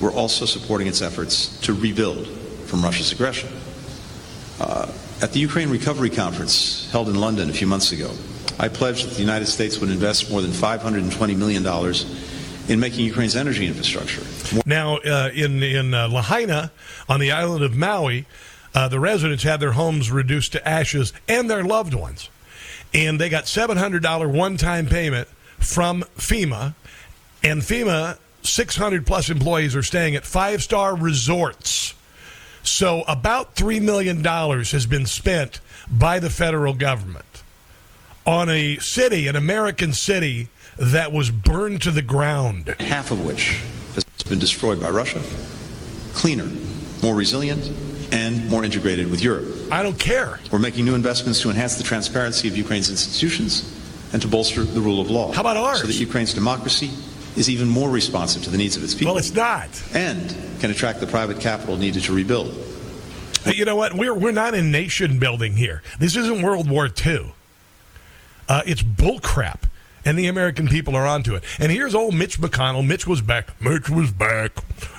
[0.02, 2.28] we're also supporting its efforts to rebuild
[2.66, 3.50] from Russia's aggression.
[4.60, 8.12] Uh, at the Ukraine Recovery Conference held in London a few months ago,
[8.60, 11.64] I pledged that the United States would invest more than $520 million
[12.68, 14.24] in making Ukraine's energy infrastructure.
[14.66, 16.72] Now, uh, in in uh, Lahaina,
[17.08, 18.26] on the island of Maui,
[18.76, 22.30] uh, the residents had their homes reduced to ashes and their loved ones,
[22.94, 26.76] and they got seven hundred dollar one time payment from FEMA,
[27.44, 31.94] and FEMA six hundred plus employees are staying at five star resorts.
[32.64, 37.44] So about three million dollars has been spent by the federal government
[38.28, 42.76] on a city, an American city that was burned to the ground.
[42.80, 43.60] Half of which
[43.96, 45.22] has been destroyed by Russia.
[46.14, 46.50] Cleaner,
[47.02, 47.72] more resilient,
[48.12, 49.46] and more integrated with Europe.
[49.72, 50.40] I don't care.
[50.52, 53.74] We're making new investments to enhance the transparency of Ukraine's institutions
[54.14, 55.32] and to bolster the rule of law.
[55.32, 55.82] How about ours?
[55.82, 56.92] So that Ukraine's democracy
[57.38, 59.14] is even more responsive to the needs of its people.
[59.14, 59.70] Well, it's not.
[59.94, 62.54] And can attract the private capital needed to rebuild.
[63.46, 63.94] You know what?
[63.94, 65.82] We're we're not in nation building here.
[66.00, 67.34] This isn't World War II.
[68.48, 69.64] Uh, it's bullcrap,
[70.06, 71.44] and the American people are onto it.
[71.60, 72.86] And here's old Mitch McConnell.
[72.86, 73.60] Mitch was back.
[73.62, 74.52] Mitch was back,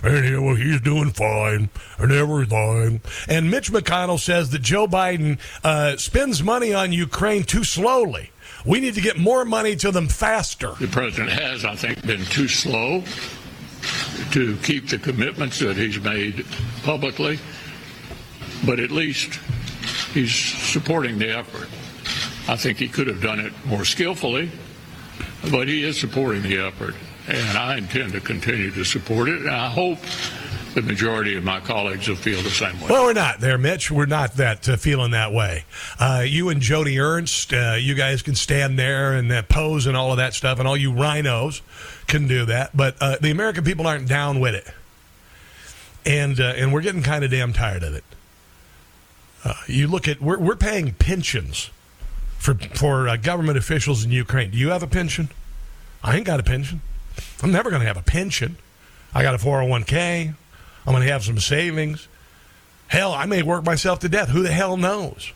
[0.03, 3.01] and he, well, he's doing fine and everything.
[3.29, 8.31] And Mitch McConnell says that Joe Biden uh, spends money on Ukraine too slowly.
[8.67, 10.73] We need to get more money to them faster.
[10.81, 13.03] The president has, I think, been too slow
[14.33, 16.45] to keep the commitments that he's made
[16.83, 17.39] publicly,
[18.67, 19.39] but at least
[20.13, 21.69] he's supporting the effort.
[22.49, 24.51] I think he could have done it more skillfully,
[25.51, 26.95] but he is supporting the effort,
[27.29, 29.41] and I intend to continue to support it.
[29.43, 29.99] And I hope
[30.75, 32.87] the majority of my colleagues will feel the same way.
[32.89, 33.91] Well, we're not there, Mitch.
[33.91, 35.65] We're not that uh, feeling that way.
[36.01, 40.11] Uh, you and Jody Ernst, uh, you guys can stand there and pose and all
[40.13, 41.61] of that stuff, and all you rhinos
[42.07, 42.75] can do that.
[42.75, 44.67] But uh, the American people aren't down with it,
[46.07, 48.05] and uh, and we're getting kind of damn tired of it.
[49.45, 51.71] Uh, you look at we're we're paying pensions
[52.39, 54.51] for for uh, government officials in Ukraine.
[54.51, 55.29] Do you have a pension?
[56.03, 56.81] I ain't got a pension.
[57.43, 58.57] I'm never going to have a pension.
[59.13, 60.35] I got a 401k.
[60.87, 62.09] I'm going to have some savings.
[62.87, 64.31] Hell, I may work myself to death.
[64.31, 65.33] Who the hell knows?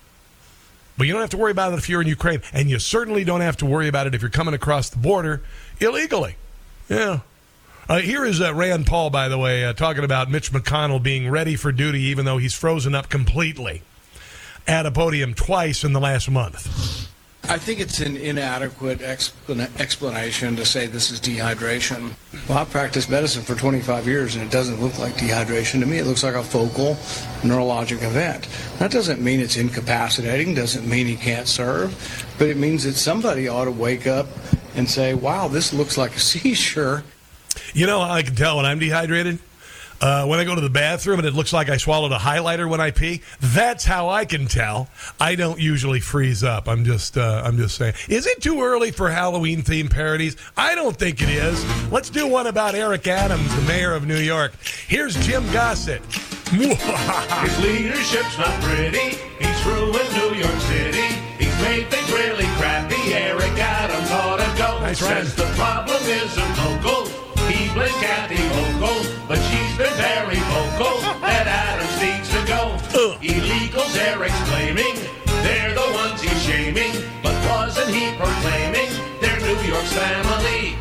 [0.96, 3.24] But you don't have to worry about it if you're in Ukraine, and you certainly
[3.24, 5.42] don't have to worry about it if you're coming across the border
[5.80, 6.36] illegally.
[6.88, 7.20] Yeah.
[7.88, 11.28] Uh, here is uh, Rand Paul, by the way, uh, talking about Mitch McConnell being
[11.28, 13.82] ready for duty, even though he's frozen up completely
[14.66, 17.08] at a podium twice in the last month.
[17.48, 22.12] I think it's an inadequate explan- explanation to say this is dehydration.
[22.48, 25.98] Well, I've practiced medicine for 25 years and it doesn't look like dehydration to me.
[25.98, 26.94] It looks like a focal
[27.42, 28.48] neurologic event.
[28.78, 33.48] That doesn't mean it's incapacitating, doesn't mean he can't serve, but it means that somebody
[33.48, 34.28] ought to wake up
[34.76, 37.02] and say, wow, this looks like a seizure.
[37.74, 39.40] You know how I can tell when I'm dehydrated?
[40.02, 42.68] Uh, when I go to the bathroom and it looks like I swallowed a highlighter
[42.68, 44.88] when I pee, that's how I can tell.
[45.20, 46.68] I don't usually freeze up.
[46.68, 47.94] I'm just, uh, I'm just saying.
[48.08, 50.36] Is it too early for Halloween themed parodies?
[50.56, 51.64] I don't think it is.
[51.92, 54.52] Let's do one about Eric Adams, the mayor of New York.
[54.88, 56.02] Here's Jim Gossett.
[56.52, 59.16] His leadership's not pretty.
[59.38, 61.14] He's ruined New York City.
[61.38, 63.14] He's made things really crappy.
[63.14, 64.80] Eric Adams ought to go.
[64.80, 67.06] Nice Says the problem isn't local.
[67.48, 72.76] He blames Kathy Hochul, but she's been very vocal that Adams needs to go.
[73.22, 74.94] Illegals, Eric's claiming
[75.42, 76.92] they're the ones he's shaming,
[77.22, 80.76] but wasn't he proclaiming they're New York's family?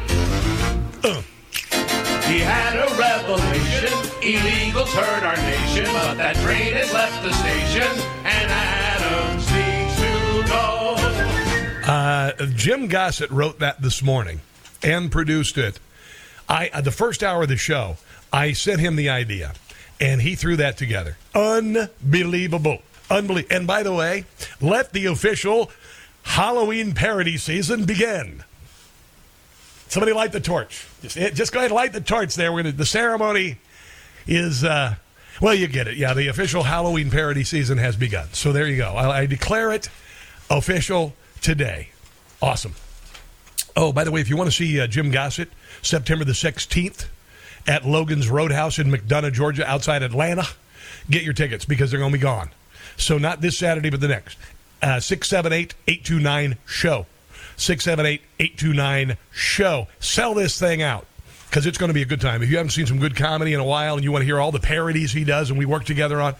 [2.31, 3.91] He had a revelation.
[4.21, 7.91] Illegals hurt our nation, but that train has left the station,
[8.23, 11.91] and Adams needs to go.
[11.91, 14.39] Uh, Jim Gossett wrote that this morning
[14.81, 15.79] and produced it.
[16.47, 17.97] I uh, the first hour of the show,
[18.33, 19.53] I sent him the idea,
[19.99, 21.17] and he threw that together.
[21.35, 23.55] Unbelievable, unbelievable.
[23.55, 24.25] And by the way,
[24.61, 25.71] let the official
[26.23, 28.43] Halloween parody season begin.
[29.89, 30.87] Somebody light the torch.
[31.01, 32.53] Just, eh, just go ahead and light the torch there.
[32.53, 33.57] We're gonna, the ceremony
[34.25, 34.95] is, uh,
[35.41, 35.97] well, you get it.
[35.97, 38.29] Yeah, the official Halloween parody season has begun.
[38.31, 38.93] So there you go.
[38.93, 39.89] I, I declare it
[40.49, 41.89] official today.
[42.41, 42.75] Awesome.
[43.75, 45.49] Oh, by the way, if you want to see uh, Jim Gossett,
[45.81, 47.07] September the 16th
[47.67, 50.45] at Logan's Roadhouse in McDonough, Georgia, outside Atlanta,
[51.09, 52.49] get your tickets because they're going to be gone.
[52.97, 54.37] So not this Saturday, but the next.
[54.81, 57.05] Uh, 678 829 show.
[57.57, 59.87] 678 829 show.
[59.99, 61.05] Sell this thing out
[61.49, 62.41] because it's going to be a good time.
[62.41, 64.39] If you haven't seen some good comedy in a while and you want to hear
[64.39, 66.35] all the parodies he does and we work together on,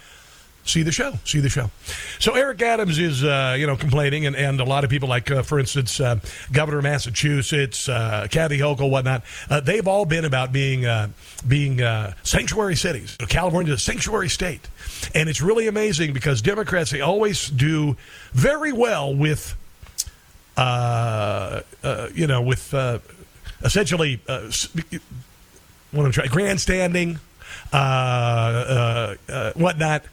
[0.66, 1.14] see the show.
[1.26, 1.72] See the show.
[2.20, 5.30] So Eric Adams is, uh, you know, complaining, and, and a lot of people, like,
[5.32, 6.20] uh, for instance, uh,
[6.52, 11.10] Governor of Massachusetts, uh, Kathy Hochul, whatnot, uh, they've all been about being uh,
[11.48, 11.80] being
[12.24, 13.18] sanctuary cities.
[13.28, 14.68] California is a sanctuary state.
[15.16, 17.98] And it's really amazing because Democrats, they always do
[18.34, 19.56] very well with,
[20.58, 22.74] you know, with
[23.64, 24.22] essentially
[25.92, 27.20] what I'm trying, grandstanding,
[27.74, 30.04] uh, uh, uh, whatnot,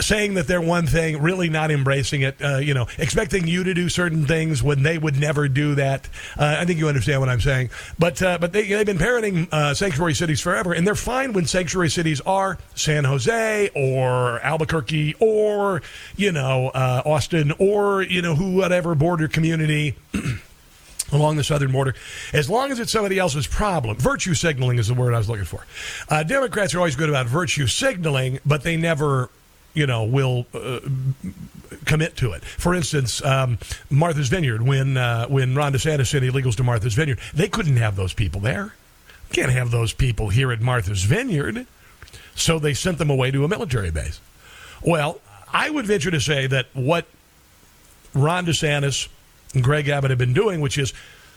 [0.00, 3.74] saying that they're one thing, really not embracing it, uh, you know, expecting you to
[3.74, 6.08] do certain things when they would never do that.
[6.38, 7.70] Uh, I think you understand what I'm saying.
[7.98, 11.46] But uh, but they, they've been parroting uh, sanctuary cities forever, and they're fine when
[11.46, 15.82] sanctuary cities are San Jose or Albuquerque or,
[16.16, 19.96] you know, uh, Austin or, you know, who, whatever border community
[21.12, 21.94] along the southern border,
[22.32, 23.96] as long as it's somebody else's problem.
[23.96, 25.66] Virtue signaling is the word I was looking for.
[26.08, 29.30] Uh, Democrats are always good about virtue signaling, but they never,
[29.74, 30.80] you know, will uh,
[31.84, 32.44] commit to it.
[32.44, 33.58] For instance, um,
[33.88, 37.96] Martha's Vineyard, when uh, when Ron DeSantis sent illegals to Martha's Vineyard, they couldn't have
[37.96, 38.74] those people there.
[39.32, 41.66] Can't have those people here at Martha's Vineyard.
[42.34, 44.20] So they sent them away to a military base.
[44.82, 45.20] Well,
[45.52, 47.06] I would venture to say that what
[48.14, 49.08] Ron DeSantis
[49.54, 50.92] and Greg Abbott have been doing, which is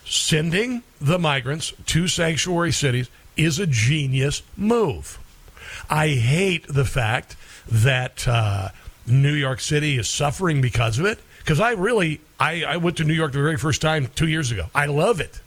[0.06, 5.20] sending the migrants to sanctuary cities, is a genius move.
[5.90, 7.36] I hate the fact
[7.68, 8.70] that uh,
[9.08, 11.20] New York City is suffering because of it.
[11.40, 14.52] Because I really, I, I went to New York the very first time two years
[14.52, 14.68] ago.
[14.74, 15.42] I love it.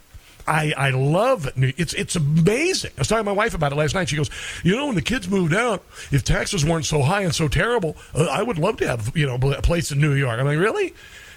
[0.46, 1.54] I, I love it.
[1.56, 2.92] It's it's amazing.
[2.96, 4.08] I was talking to my wife about it last night.
[4.08, 4.30] She goes,
[4.62, 5.82] you know, when the kids moved out,
[6.12, 9.26] if taxes weren't so high and so terrible, uh, I would love to have you
[9.26, 10.38] know a place in New York.
[10.38, 10.94] I'm like, really?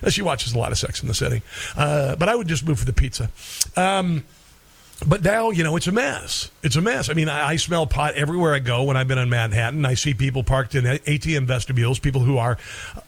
[0.10, 1.42] She watches a lot of Sex in the City,
[1.76, 3.30] uh, but I would just move for the pizza.
[3.76, 4.24] Um,
[5.08, 6.52] But now, you know, it's a mess.
[6.62, 7.10] It's a mess.
[7.10, 9.86] I mean, I, I smell pot everywhere I go when I've been in Manhattan.
[9.86, 12.58] I see people parked in ATM vestibules, people who are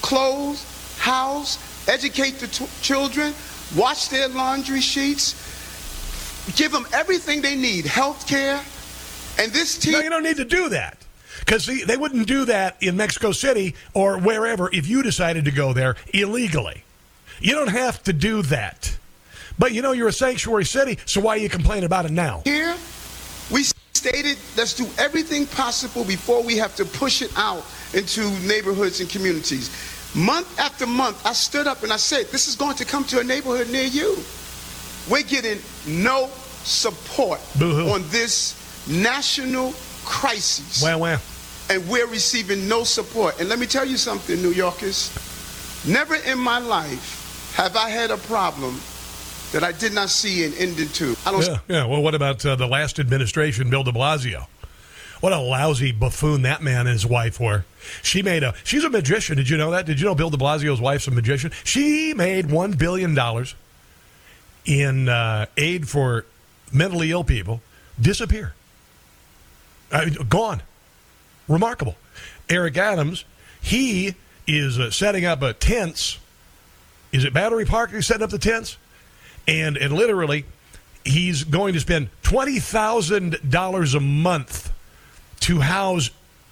[0.03, 0.59] clothe,
[1.01, 1.57] house,
[1.89, 3.33] educate the t- children,
[3.75, 5.33] wash their laundry sheets,
[6.55, 8.61] give them everything they need, health care.
[9.39, 9.93] And this team.
[9.93, 10.97] No, you don't need to do that.
[11.39, 15.73] Because they wouldn't do that in Mexico City or wherever if you decided to go
[15.73, 16.83] there illegally.
[17.39, 18.95] You don't have to do that.
[19.57, 22.41] But you know, you're a sanctuary city, so why are you complaining about it now?
[22.45, 22.75] Here,
[23.51, 23.63] we
[23.93, 29.09] stated let's do everything possible before we have to push it out into neighborhoods and
[29.09, 29.69] communities.
[30.13, 33.19] Month after month, I stood up and I said, This is going to come to
[33.19, 34.17] a neighborhood near you.
[35.09, 36.27] We're getting no
[36.63, 37.89] support Boo-hoo.
[37.89, 39.73] on this national
[40.05, 40.83] crisis.
[40.83, 41.21] Well, well.
[41.69, 43.39] And we're receiving no support.
[43.39, 45.11] And let me tell you something, New Yorkers.
[45.87, 48.79] Never in my life have I had a problem
[49.53, 51.15] that I did not see an ending to.
[51.25, 51.85] I don't Yeah, yeah.
[51.85, 54.45] Well, what about uh, the last administration, Bill de Blasio?
[55.21, 57.63] What a lousy buffoon that man and his wife were.
[58.01, 58.55] She made a.
[58.63, 59.37] She's a magician.
[59.37, 59.85] Did you know that?
[59.85, 61.51] Did you know Bill de Blasio's wife's a magician?
[61.63, 63.15] She made $1 billion
[64.65, 66.25] in uh, aid for
[66.73, 67.61] mentally ill people
[67.99, 68.53] disappear.
[69.93, 70.63] Mean, gone.
[71.47, 71.97] Remarkable.
[72.49, 73.23] Eric Adams,
[73.61, 74.15] he
[74.47, 76.17] is uh, setting up a tents.
[77.11, 77.91] Is it Battery Park?
[77.91, 78.77] He's setting up the tents,
[79.47, 80.45] and and literally,
[81.03, 84.70] he's going to spend twenty thousand dollars a month
[85.41, 86.09] to house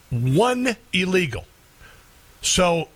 [0.09, 1.45] one illegal.
[2.41, 2.89] So,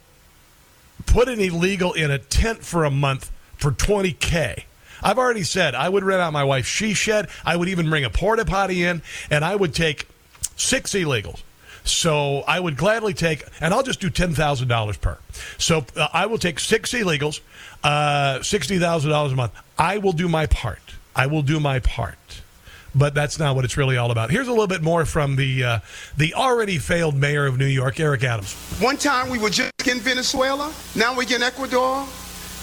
[1.05, 4.65] put an illegal in a tent for a month for twenty k.
[5.01, 7.27] I've already said I would rent out my wife's she shed.
[7.45, 10.07] I would even bring a porta potty in, and I would take
[10.55, 11.41] six illegals.
[11.83, 15.17] So I would gladly take, and I'll just do ten thousand dollars per.
[15.57, 17.41] So uh, I will take six illegals,
[17.83, 19.51] uh, sixty thousand dollars a month.
[19.77, 20.79] I will do my part.
[21.15, 22.41] I will do my part.
[22.95, 24.29] But that's not what it's really all about.
[24.29, 25.79] Here's a little bit more from the uh,
[26.17, 28.53] the already failed mayor of New York, Eric Adams.
[28.79, 30.71] One time we were just in Venezuela.
[30.95, 32.05] Now we're in Ecuador.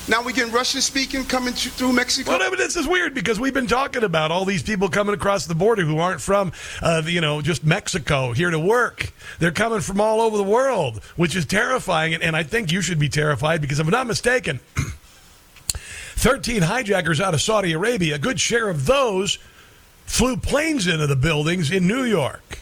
[0.08, 2.30] Now we're getting Russian speaking coming through Mexico.
[2.30, 5.14] Well, no, but this is weird because we've been talking about all these people coming
[5.14, 6.52] across the border who aren't from,
[6.82, 9.12] uh, you know, just Mexico here to work.
[9.38, 12.14] They're coming from all over the world, which is terrifying.
[12.14, 14.58] And, and I think you should be terrified because if I'm not mistaken,
[16.16, 19.38] 13 hijackers out of Saudi Arabia, a good share of those
[20.10, 22.58] flew planes into the buildings in New York.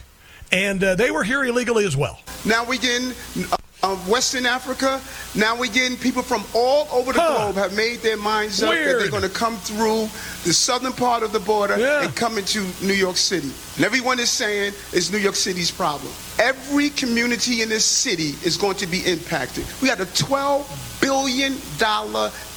[0.51, 2.19] And uh, they were here illegally as well.
[2.45, 3.11] Now we're getting
[3.51, 5.01] uh, uh, Western Africa.
[5.35, 8.83] Now we're getting people from all over the globe have made their minds up that
[8.99, 10.03] they're going to come through
[10.43, 13.51] the southern part of the border and come into New York City.
[13.75, 16.11] And everyone is saying it's New York City's problem.
[16.37, 19.65] Every community in this city is going to be impacted.
[19.81, 21.53] We had a $12 billion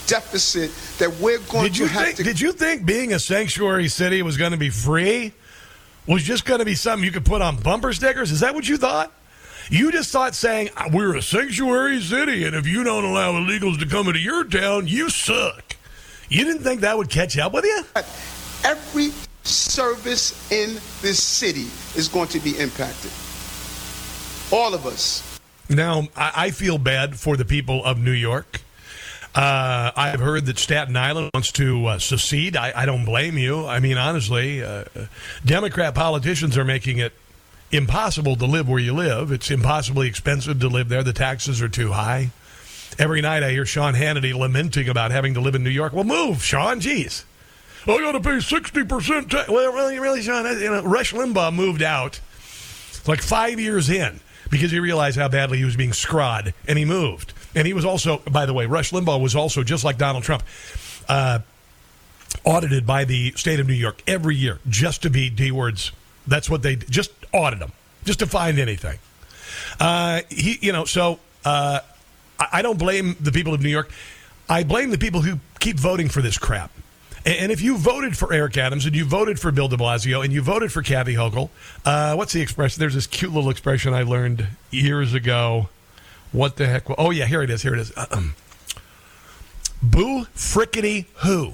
[0.06, 2.16] deficit that we're going Did you to have think?
[2.16, 2.22] to.
[2.22, 5.32] Did you think being a sanctuary city was going to be free?
[6.06, 8.32] Was just going to be something you could put on bumper stickers?
[8.32, 9.12] Is that what you thought?
[9.70, 13.78] You just thought saying "Uh, we're a sanctuary city, and if you don't allow illegals
[13.78, 15.76] to come into your town, you suck.
[16.28, 17.84] You didn't think that would catch up with you?
[18.64, 19.10] Every
[19.44, 21.66] service in this city
[21.96, 23.10] is going to be impacted.
[24.50, 25.38] All of us.
[25.68, 28.60] Now, I, I feel bad for the people of New York.
[29.34, 32.54] Uh, I've heard that Staten Island wants to uh, secede.
[32.56, 33.66] I, I don't blame you.
[33.66, 34.84] I mean, honestly, uh,
[35.44, 37.14] Democrat politicians are making it
[37.70, 39.32] impossible to live where you live.
[39.32, 41.02] It's impossibly expensive to live there.
[41.02, 42.30] The taxes are too high.
[42.98, 45.94] Every night I hear Sean Hannity lamenting about having to live in New York.
[45.94, 46.80] Well, move, Sean.
[46.80, 47.24] Jeez.
[47.84, 49.48] I got to pay 60% tax.
[49.48, 52.20] Well, really, really, Sean, you know, Rush Limbaugh moved out
[53.06, 56.84] like five years in because he realized how badly he was being scrod and he
[56.84, 57.32] moved.
[57.54, 60.42] And he was also, by the way, Rush Limbaugh was also, just like Donald Trump,
[61.08, 61.40] uh,
[62.44, 65.92] audited by the state of New York every year just to be D words.
[66.26, 67.72] That's what they just audit them,
[68.04, 68.98] just to find anything.
[69.78, 71.80] Uh, he, you know, so uh,
[72.52, 73.90] I don't blame the people of New York.
[74.48, 76.70] I blame the people who keep voting for this crap.
[77.24, 80.24] And and if you voted for Eric Adams and you voted for Bill de Blasio
[80.24, 81.50] and you voted for Kathy Hochul,
[81.84, 82.80] uh, what's the expression?
[82.80, 85.68] There's this cute little expression I learned years ago.
[86.32, 86.84] What the heck?
[86.98, 87.62] Oh, yeah, here it is.
[87.62, 87.92] Here it is.
[87.96, 88.34] Uh-um.
[89.82, 91.52] Boo frickety who.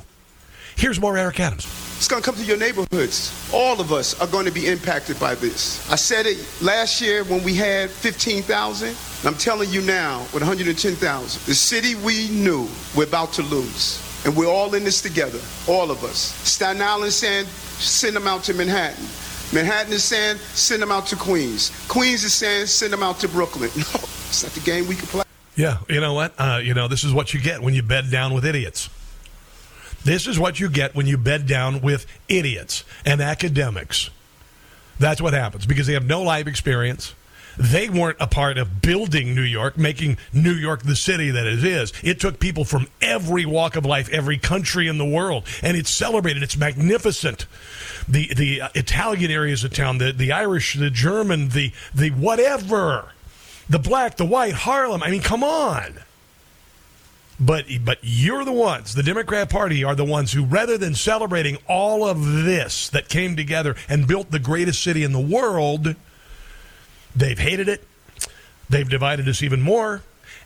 [0.77, 1.65] Here's more Eric Adams.
[1.97, 3.51] It's going to come to your neighborhoods.
[3.53, 5.91] All of us are going to be impacted by this.
[5.91, 8.97] I said it last year when we had 15,000.
[9.25, 11.47] I'm telling you now with 110,000.
[11.47, 14.05] The city we knew we're about to lose.
[14.25, 16.19] And we're all in this together, all of us.
[16.49, 19.05] Staten Island saying, send them out to Manhattan.
[19.53, 21.73] Manhattan is saying, send them out to Queens.
[21.89, 23.71] Queens is saying, send them out to Brooklyn.
[23.79, 24.01] No,
[24.31, 25.25] it's not the game we can play.
[25.57, 26.35] Yeah, you know what?
[26.39, 28.91] Uh, you know, this is what you get when you bed down with idiots.
[30.05, 34.11] This is what you get when you bed down with idiots and academics.
[34.99, 37.15] That's what happens because they have no life experience.
[37.59, 41.65] They weren't a part of building New York, making New York the city that it
[41.65, 41.93] is.
[42.05, 45.91] It took people from every walk of life, every country in the world, and it's
[45.91, 46.45] celebrated.
[46.45, 47.47] It's magnificent.
[48.09, 53.11] The the Italian areas of town, the the Irish, the German, the the whatever,
[53.69, 55.03] the black, the white, Harlem.
[55.03, 55.95] I mean, come on.
[57.41, 61.59] But but you're the ones, the Democrat Party are the ones who, rather than celebrating
[61.69, 65.97] all of this that came together and built the greatest city in the world,
[67.15, 67.85] they've hated it.
[68.71, 70.03] They've divided us even more,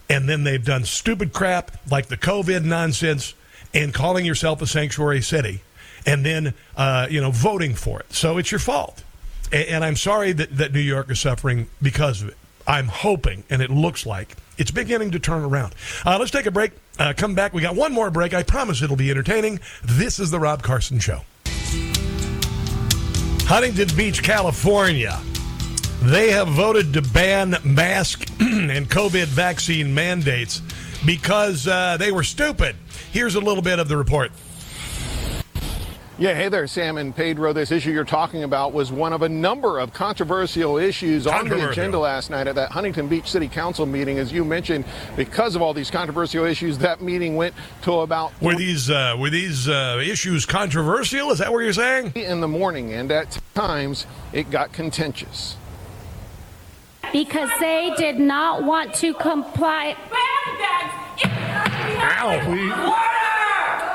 [0.09, 3.35] and then they've done stupid crap like the COVID nonsense
[3.75, 5.63] and calling yourself a sanctuary city,
[6.07, 8.13] and then uh, you know voting for it.
[8.13, 9.03] So it's your fault,
[9.51, 12.37] and, and I'm sorry that that New York is suffering because of it.
[12.67, 15.75] I'm hoping, and it looks like it's beginning to turn around.
[16.05, 16.73] Uh, let's take a break.
[16.99, 17.53] Uh, come back.
[17.53, 18.35] We got one more break.
[18.35, 19.59] I promise it'll be entertaining.
[19.83, 21.23] This is the Rob Carson Show.
[23.49, 25.21] Huntington Beach, California.
[26.03, 30.61] They have voted to ban mask and COVID vaccine mandates
[31.07, 32.75] because uh, they were stupid.
[33.13, 34.33] Here's a little bit of the report.
[36.19, 37.53] Yeah, hey there, Sam and Pedro.
[37.53, 41.71] This issue you're talking about was one of a number of controversial issues on the
[41.71, 44.19] agenda last night at that Huntington Beach City Council meeting.
[44.19, 44.85] As you mentioned,
[45.17, 49.31] because of all these controversial issues, that meeting went to about Were these uh, were
[49.31, 51.31] these uh, issues controversial?
[51.31, 52.13] Is that what you're saying?
[52.17, 55.57] in the morning, and at times it got contentious.
[57.13, 59.97] Because they did not want to comply.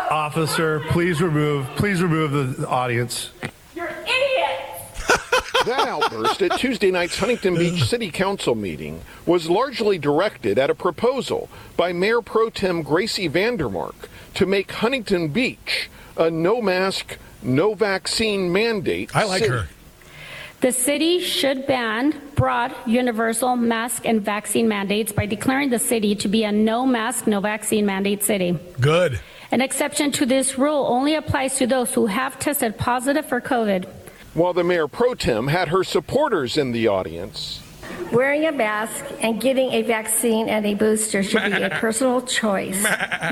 [0.10, 3.32] Officer, please remove, please remove the audience.
[3.76, 5.08] You're idiots.
[5.66, 10.76] that outburst at Tuesday night's Huntington Beach City Council meeting was largely directed at a
[10.76, 13.96] proposal by Mayor Pro Tem Gracie Vandermark
[14.36, 19.16] to make Huntington Beach a no mask, no vaccine mandate.
[19.16, 19.54] I like city.
[19.54, 19.68] her.
[20.60, 26.28] The city should ban broad, universal mask and vaccine mandates by declaring the city to
[26.28, 28.58] be a no mask, no vaccine mandate city.
[28.82, 29.20] Good.
[29.52, 33.86] An exception to this rule only applies to those who have tested positive for COVID.
[34.34, 37.62] While the Mayor Pro Tem had her supporters in the audience.
[38.12, 42.82] Wearing a mask and getting a vaccine and a booster should be a personal choice,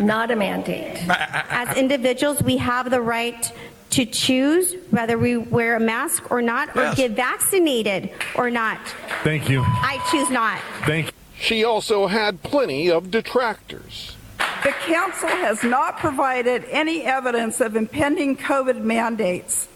[0.02, 1.00] not a mandate.
[1.10, 3.52] As individuals, we have the right
[3.92, 8.80] to choose whether we wear a mask or not, or get vaccinated or not.
[9.24, 9.64] Thank you.
[9.66, 10.60] I choose not.
[10.86, 11.12] Thank you.
[11.40, 14.16] She also had plenty of detractors.
[14.64, 19.68] The council has not provided any evidence of impending COVID mandates.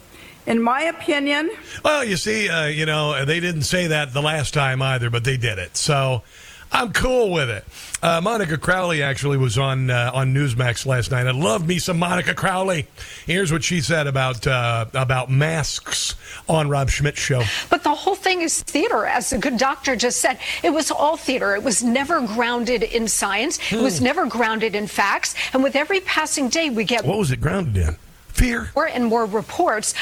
[0.48, 1.52] In my opinion,
[1.84, 5.24] Well, you see, uh, you know, they didn't say that the last time either, but
[5.24, 5.78] they did it.
[5.78, 6.24] So
[6.72, 7.66] I'm cool with it.
[8.02, 11.26] Uh, Monica Crowley actually was on uh, on Newsmax last night.
[11.28, 12.88] I love me some Monica Crowley.
[13.26, 16.16] Here's what she said about uh, about masks
[16.48, 17.42] on Rob Schmitt's show.
[17.70, 20.38] But the whole thing is theater, as the good doctor just said.
[20.64, 21.56] It was all theater.
[21.56, 23.60] It was never grounded in science.
[23.72, 24.04] It was Hmm.
[24.06, 25.34] never grounded in facts.
[25.54, 27.96] And with every passing day, we get What was it grounded in?
[28.30, 28.72] Fear.
[28.76, 29.94] more and more reports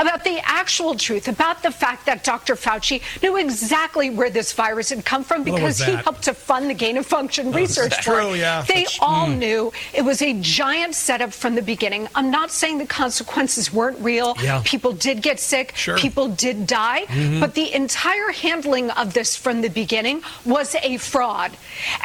[0.00, 2.54] about the actual truth, about the fact that Dr.
[2.54, 6.74] Fauci knew exactly where this virus had come from because he helped to fund the
[6.74, 7.90] gain of function research.
[7.90, 8.62] that's true, yeah.
[8.62, 9.38] They all mm.
[9.38, 12.08] knew it was a giant setup from the beginning.
[12.14, 14.36] I'm not saying the consequences weren't real.
[14.42, 14.62] Yeah.
[14.64, 15.72] People did get sick.
[15.76, 15.98] Sure.
[15.98, 17.04] People did die.
[17.08, 17.40] Mhm.
[17.40, 21.52] But the entire handling of this from the beginning was a fraud.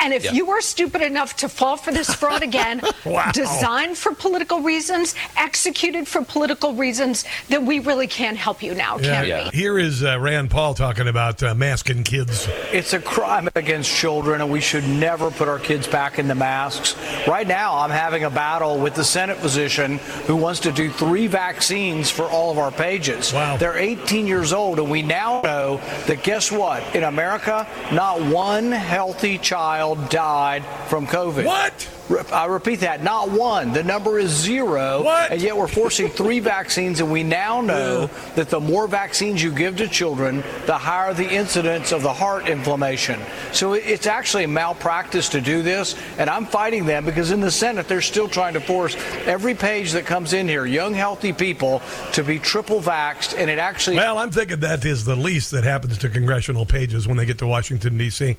[0.02, 0.32] And if Yeah.
[0.34, 3.32] you were stupid enough to fall for this fraud again, Wow.
[3.32, 8.98] designed for political reasons, executed for political reasons, then we really can't help you now,
[8.98, 9.58] can we?
[9.58, 12.48] Here is uh, Rand Paul talking about uh, masking kids.
[12.72, 16.36] It's a crime against children, and we should never put our kids back in the
[16.36, 16.96] masks.
[17.28, 19.98] Right now, I'm having a battle with the Senate physician
[20.28, 23.34] who wants to do three vaccines for all of our pages.
[23.34, 23.58] Wow.
[23.58, 26.96] They're 18 years old, and we now know that guess what?
[26.96, 31.46] In America, not one healthy child died from COVID.
[31.46, 31.95] What?
[32.32, 33.74] I repeat that, not one.
[33.74, 35.04] The number is zero.
[35.04, 35.32] What?
[35.32, 39.52] And yet we're forcing three vaccines, and we now know that the more vaccines you
[39.52, 43.20] give to children, the higher the incidence of the heart inflammation.
[43.52, 47.52] So it's actually a malpractice to do this, and I'm fighting them because in the
[47.52, 48.96] Senate they're still trying to force
[49.26, 51.82] every page that comes in here, young, healthy people,
[52.14, 53.96] to be triple vaxxed, and it actually.
[53.96, 57.40] Well, I'm thinking that is the least that happens to congressional pages when they get
[57.40, 58.38] to Washington, D.C.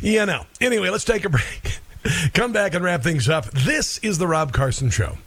[0.00, 0.46] You know.
[0.60, 1.80] Anyway, let's take a break.
[2.32, 3.50] Come back and wrap things up.
[3.50, 5.18] This is the Rob Carson Show.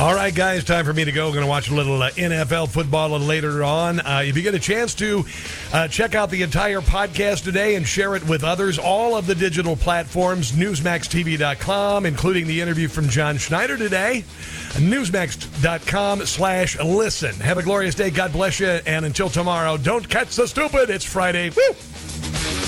[0.00, 1.26] All right, guys, time for me to go.
[1.26, 3.98] We're going to watch a little uh, NFL football later on.
[3.98, 5.24] Uh, if you get a chance to
[5.72, 9.34] uh, check out the entire podcast today and share it with others, all of the
[9.34, 14.24] digital platforms, newsmaxtv.com, including the interview from John Schneider today,
[14.74, 17.34] newsmax.com slash listen.
[17.40, 18.10] Have a glorious day.
[18.10, 18.68] God bless you.
[18.68, 20.90] And until tomorrow, don't catch the stupid.
[20.90, 21.50] It's Friday.
[21.50, 22.67] Woo!